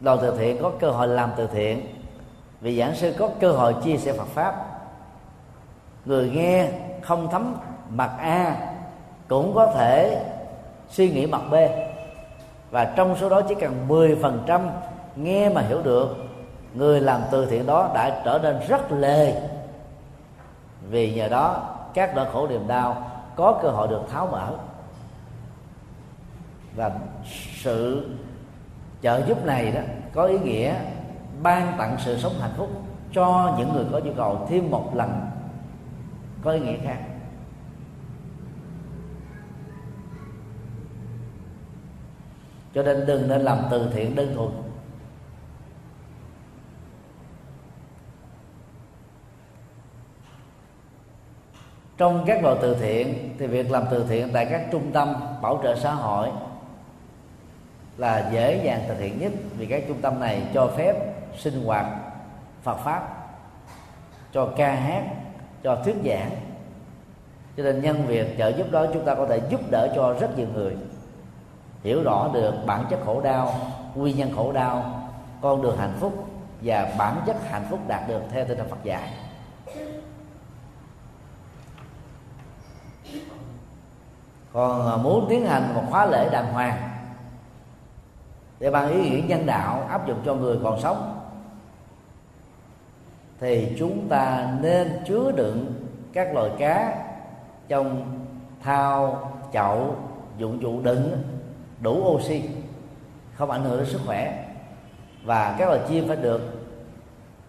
[0.01, 1.87] Đoàn từ thiện có cơ hội làm từ thiện.
[2.61, 4.65] Vì giảng sư có cơ hội chia sẻ Phật pháp.
[6.05, 6.69] Người nghe
[7.03, 7.55] không thấm
[7.91, 8.57] mặt a
[9.29, 10.25] cũng có thể
[10.91, 11.55] suy nghĩ mặt b.
[12.71, 14.61] Và trong số đó chỉ cần 10%
[15.17, 16.17] nghe mà hiểu được,
[16.75, 19.41] người làm từ thiện đó đã trở nên rất lề.
[20.91, 21.63] Vì nhờ đó,
[21.95, 22.97] các nỗi khổ niềm đau
[23.37, 24.53] có cơ hội được tháo mở
[26.79, 26.91] và
[27.55, 28.09] sự
[29.03, 29.81] trợ giúp này đó
[30.13, 30.75] có ý nghĩa
[31.43, 32.71] ban tặng sự sống hạnh phúc
[33.13, 35.31] cho những người có nhu cầu thêm một lần.
[36.45, 36.99] Có ý nghĩa khác.
[42.75, 44.51] Cho nên đừng nên làm từ thiện đơn thuần.
[51.97, 55.61] Trong các loại từ thiện, thì việc làm từ thiện tại các trung tâm, bảo
[55.63, 56.29] trợ xã hội
[57.99, 60.95] là dễ dàng thực hiện nhất vì các trung tâm này cho phép
[61.39, 61.87] sinh hoạt
[62.63, 63.09] Phật pháp,
[64.33, 65.03] cho ca hát,
[65.63, 66.31] cho thuyết giảng.
[67.57, 70.39] Cho nên nhân việc trợ giúp đó chúng ta có thể giúp đỡ cho rất
[70.39, 70.77] nhiều người.
[71.85, 73.55] Hiểu rõ được bản chất khổ đau,
[73.95, 75.09] nguyên nhân khổ đau,
[75.41, 76.29] con đường hạnh phúc
[76.63, 79.13] và bản chất hạnh phúc đạt được theo tinh thần Phật dạy.
[84.53, 86.98] Còn à, muốn tiến hành một khóa lễ đàng hoàng
[88.61, 91.21] để bằng ý nghĩa nhân đạo áp dụng cho người còn sống.
[93.41, 95.73] Thì chúng ta nên chứa đựng
[96.13, 97.05] các loài cá
[97.69, 98.19] trong
[98.63, 99.97] thao, chậu,
[100.39, 101.23] dụng cụ đựng,
[101.81, 102.43] đủ oxy,
[103.35, 104.45] không ảnh hưởng đến sức khỏe.
[105.25, 106.59] Và các loài chim phải được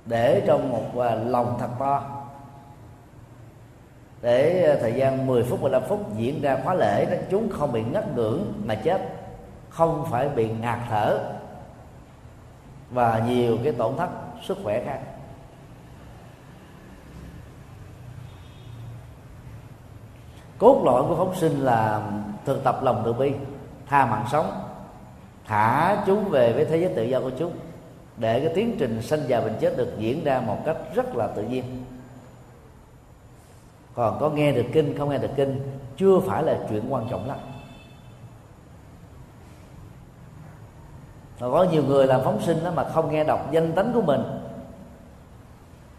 [0.05, 2.23] để trong một à, lồng thật to.
[4.21, 7.71] Để à, thời gian 10 phút 15 phút diễn ra khóa lễ đó, chúng không
[7.71, 9.18] bị ngất ngưỡng mà chết
[9.69, 11.19] không phải bị ngạt thở
[12.91, 14.09] và nhiều cái tổn thất
[14.47, 14.99] sức khỏe khác.
[20.57, 22.01] Cốt lõi của phóng sinh là
[22.45, 23.33] thực tập lòng từ bi,
[23.87, 24.51] tha mạng sống,
[25.45, 27.51] thả chúng về với thế giới tự do của chúng,
[28.17, 31.27] để cái tiến trình sanh già bệnh chết được diễn ra một cách rất là
[31.27, 31.83] tự nhiên.
[33.95, 37.27] Còn có nghe được kinh, không nghe được kinh, chưa phải là chuyện quan trọng
[37.27, 37.37] lắm.
[41.39, 44.01] Và có nhiều người làm phóng sinh đó mà không nghe đọc danh tánh của
[44.01, 44.21] mình.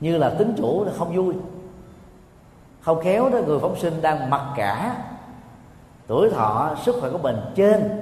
[0.01, 1.35] Như là tính chủ là không vui.
[2.81, 4.97] Không khéo đó người phóng sinh đang mặc cả
[6.07, 8.01] tuổi thọ sức khỏe của mình trên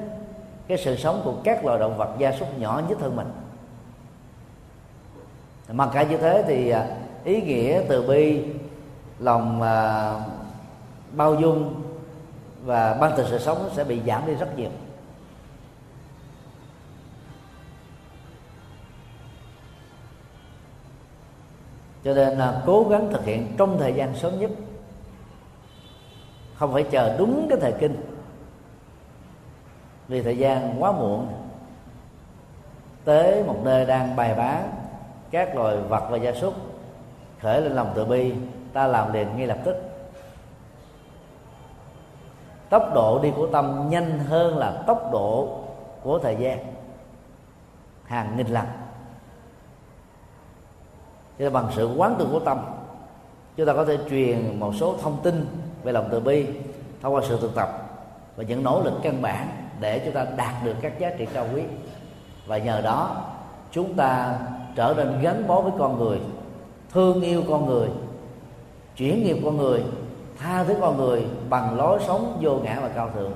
[0.69, 3.33] cái sự sống của các loài động vật gia súc nhỏ nhất hơn mình.
[5.73, 6.87] Mặc cả như thế thì à,
[7.25, 8.45] ý nghĩa từ bi
[9.19, 10.15] lòng à,
[11.13, 11.75] bao dung
[12.65, 14.71] và ban từ sự sống sẽ bị giảm đi rất nhiều.
[22.05, 24.51] Cho nên là cố gắng thực hiện trong thời gian sớm nhất.
[26.55, 27.97] Không phải chờ đúng cái thời kinh.
[30.09, 31.27] Vì thời gian quá muộn.
[33.05, 34.73] Tới một nơi đang bài bán
[35.31, 36.55] các loài vật và gia súc
[37.41, 38.35] khởi lên lòng từ bi,
[38.73, 39.77] ta làm liền ngay lập tức.
[42.69, 45.59] Tốc độ đi của tâm nhanh hơn là tốc độ
[46.03, 46.59] của thời gian.
[48.05, 48.67] Hàng nghìn lần
[51.39, 52.59] cho bằng sự quán tưởng của tâm,
[53.57, 55.47] chúng ta có thể truyền một số thông tin
[55.83, 56.47] về lòng từ bi
[57.03, 57.69] thông qua sự thực tập
[58.37, 59.49] và những nỗ lực căn bản
[59.81, 61.63] để chúng ta đạt được các giá trị cao quý.
[62.47, 63.25] Và nhờ đó,
[63.73, 64.39] chúng ta
[64.77, 66.19] trở nên gắn bó với con người,
[66.93, 67.89] thương yêu con người,
[68.97, 69.85] chuyển nghiệp con người,
[70.39, 73.33] tha thứ con người bằng lối sống vô ngã và cao thượng.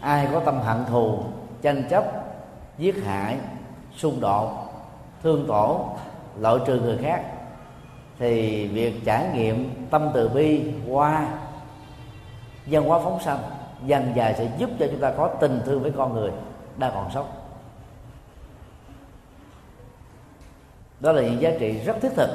[0.00, 1.18] Ai có tâm hận thù,
[1.62, 2.04] tranh chấp,
[2.78, 3.38] giết hại
[3.96, 4.50] xung đột,
[5.22, 5.80] thương tổn
[6.40, 7.24] loại trừ người khác,
[8.18, 11.28] thì việc trải nghiệm tâm từ bi qua
[12.66, 13.38] văn hóa phóng sanh
[13.86, 16.30] dần dài sẽ giúp cho chúng ta có tình thương với con người
[16.76, 17.26] đang còn sống.
[21.00, 22.30] Đó là những giá trị rất thiết thực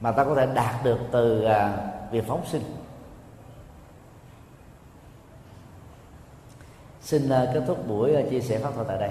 [0.00, 1.76] mà ta có thể đạt được từ à,
[2.10, 2.62] việc phóng sinh.
[7.00, 9.10] Xin à, kết thúc buổi à, chia sẻ pháp thoại tại đây.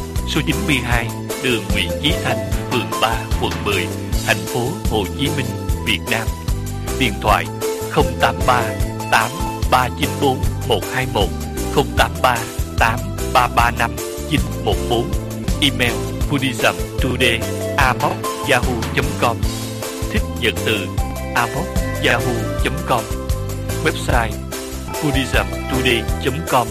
[0.27, 1.07] Số 92
[1.43, 2.37] Đường Nguyễn Chí Thành,
[2.71, 3.09] Phường 3
[3.41, 3.87] quận 10
[4.25, 4.59] Thành phố
[4.89, 5.45] Hồ Chí Minh
[5.85, 6.27] Việt Nam.
[6.99, 7.45] Điện thoại
[8.19, 8.61] 083
[9.11, 11.29] 8394 121
[11.97, 12.37] 083
[12.79, 13.91] 8335
[14.29, 15.11] 914
[15.61, 15.93] Email
[16.31, 17.39] buddhism today
[18.47, 19.37] yahoo.com
[20.11, 20.87] Thích nhận từ
[22.05, 23.03] yahoo.com
[23.83, 24.31] Website
[25.03, 26.67] buddhismtoday.com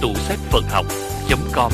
[0.00, 1.72] Tủ sách Phật học.com